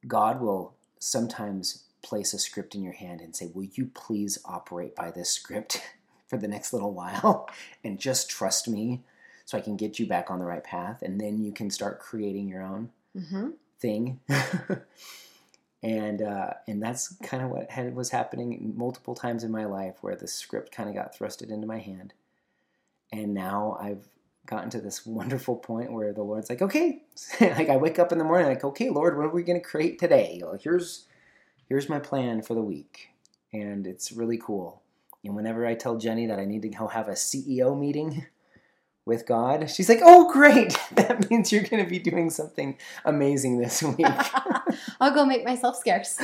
God 0.07 0.41
will 0.41 0.75
sometimes 0.99 1.85
place 2.03 2.33
a 2.35 2.39
script 2.39 2.75
in 2.75 2.83
your 2.83 2.93
hand 2.93 3.21
and 3.21 3.35
say, 3.35 3.51
Will 3.55 3.65
you 3.75 3.87
please 3.95 4.39
operate 4.45 4.95
by 4.95 5.11
this 5.11 5.31
script 5.31 5.83
for 6.29 6.37
the 6.37 6.49
next 6.49 6.73
little 6.73 6.93
while 6.93 7.49
and 7.85 7.99
just 7.99 8.29
trust 8.31 8.69
me 8.69 9.03
so 9.45 9.57
I 9.57 9.61
can 9.61 9.77
get 9.77 9.99
you 9.99 10.07
back 10.07 10.31
on 10.31 10.39
the 10.39 10.45
right 10.45 10.65
path? 10.65 11.03
And 11.03 11.21
then 11.21 11.43
you 11.43 11.53
can 11.53 11.71
start 11.71 12.01
creating 12.01 12.49
your 12.49 12.63
own 12.63 12.91
Mm-hmm. 13.17 13.49
thing. 13.81 14.21
and 15.83 16.23
uh, 16.23 16.51
and 16.67 16.83
that's 16.83 17.15
kind 17.23 17.43
of 17.43 17.51
what 17.51 17.71
had, 17.71 17.95
was 17.95 18.11
happening 18.11 18.75
multiple 18.77 19.15
times 19.15 19.45
in 19.45 19.51
my 19.51 19.65
life 19.67 19.97
where 20.01 20.17
the 20.17 20.27
script 20.27 20.73
kind 20.73 20.89
of 20.89 20.95
got 20.95 21.17
thrusted 21.17 21.51
into 21.51 21.67
my 21.67 21.79
hand. 21.79 22.13
And 23.13 23.35
now 23.35 23.79
I've 23.81 24.09
gotten 24.47 24.71
to 24.71 24.81
this 24.81 25.07
wonderful 25.07 25.57
point 25.57 25.93
where 25.93 26.13
the 26.13 26.23
Lord's 26.23 26.51
like, 26.51 26.63
okay, 26.63 27.03
like 27.41 27.69
I 27.69 27.77
wake 27.77 27.99
up 27.99 28.13
in 28.13 28.19
the 28.19 28.25
morning 28.25 28.47
like, 28.49 28.65
okay, 28.65 28.91
Lord, 28.91 29.17
what 29.17 29.27
are 29.27 29.31
we 29.31 29.43
going 29.43 29.61
to 29.61 29.67
create 29.67 29.99
today? 29.99 30.43
Like, 30.45 30.63
here's 30.63 31.07
here's 31.69 31.89
my 31.89 31.99
plan 31.99 32.43
for 32.43 32.55
the 32.55 32.63
week, 32.63 33.11
and 33.53 33.87
it's 33.87 34.13
really 34.13 34.39
cool. 34.39 34.83
And 35.25 35.35
whenever 35.35 35.67
I 35.67 35.75
tell 35.75 35.97
Jenny 35.97 36.27
that 36.27 36.39
I 36.39 36.45
need 36.45 36.63
to 36.63 36.69
go 36.69 36.87
have 36.87 37.09
a 37.09 37.13
CEO 37.13 37.79
meeting 37.79 38.27
with 39.05 39.27
God, 39.27 39.71
she's 39.71 39.89
like, 39.89 40.01
oh, 40.03 40.31
great, 40.33 40.79
that 40.93 41.31
means 41.31 41.53
you're 41.53 41.63
going 41.63 41.85
to 41.85 41.91
be 41.91 41.99
doing 41.99 42.31
something 42.31 42.77
amazing 43.05 43.59
this 43.59 43.83
week. 43.99 44.07
I'll 45.01 45.15
go 45.15 45.25
make 45.25 45.45
myself 45.45 45.77
scarce. 45.77 46.19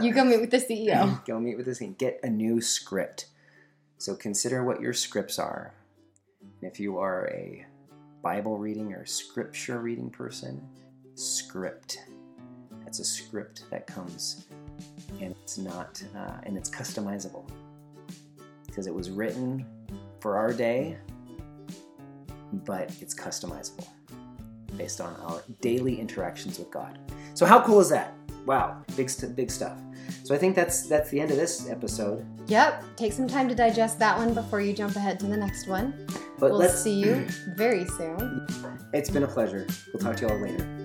You 0.00 0.12
go 0.12 0.24
meet 0.24 0.40
with 0.40 0.50
the 0.50 0.58
CEO. 0.58 1.24
go 1.24 1.40
meet 1.40 1.56
with 1.56 1.66
this 1.66 1.80
and 1.80 1.96
get 1.96 2.20
a 2.22 2.30
new 2.30 2.60
script. 2.60 3.26
So 3.98 4.16
consider 4.16 4.64
what 4.64 4.80
your 4.80 4.92
scripts 4.92 5.38
are. 5.38 5.74
If 6.60 6.80
you 6.80 6.98
are 6.98 7.28
a 7.28 7.64
Bible 8.22 8.58
reading 8.58 8.92
or 8.92 9.06
scripture 9.06 9.80
reading 9.80 10.10
person, 10.10 10.60
script. 11.14 11.98
That's 12.84 12.98
a 12.98 13.04
script 13.04 13.64
that 13.70 13.86
comes 13.86 14.46
and 15.20 15.34
it's 15.42 15.58
not, 15.58 16.02
uh, 16.16 16.38
and 16.44 16.56
it's 16.56 16.70
customizable 16.70 17.48
because 18.66 18.86
it 18.86 18.94
was 18.94 19.10
written 19.10 19.66
for 20.20 20.36
our 20.36 20.52
day, 20.52 20.96
but 22.52 22.90
it's 23.00 23.14
customizable 23.14 23.86
based 24.76 25.00
on 25.00 25.14
our 25.22 25.42
daily 25.60 26.00
interactions 26.00 26.58
with 26.58 26.70
God. 26.70 26.98
So 27.34 27.44
how 27.44 27.62
cool 27.62 27.80
is 27.80 27.90
that? 27.90 28.14
Wow, 28.46 28.82
big 28.96 29.10
big 29.36 29.50
stuff. 29.50 29.78
So 30.24 30.34
I 30.34 30.38
think 30.38 30.56
that's 30.56 30.88
that's 30.88 31.10
the 31.10 31.20
end 31.20 31.30
of 31.30 31.36
this 31.36 31.68
episode. 31.68 32.26
Yep. 32.46 32.84
Take 32.96 33.12
some 33.12 33.28
time 33.28 33.48
to 33.48 33.54
digest 33.54 33.98
that 34.00 34.16
one 34.16 34.34
before 34.34 34.60
you 34.60 34.72
jump 34.72 34.96
ahead 34.96 35.20
to 35.20 35.26
the 35.26 35.36
next 35.36 35.68
one. 35.68 36.06
But 36.38 36.50
we'll 36.50 36.58
let's 36.58 36.82
see 36.82 36.94
you 36.94 37.26
very 37.56 37.86
soon. 37.86 38.46
It's 38.92 39.10
been 39.10 39.22
a 39.22 39.28
pleasure. 39.28 39.66
We'll 39.92 40.02
talk 40.02 40.16
to 40.16 40.26
you 40.26 40.32
all 40.32 40.40
later. 40.40 40.81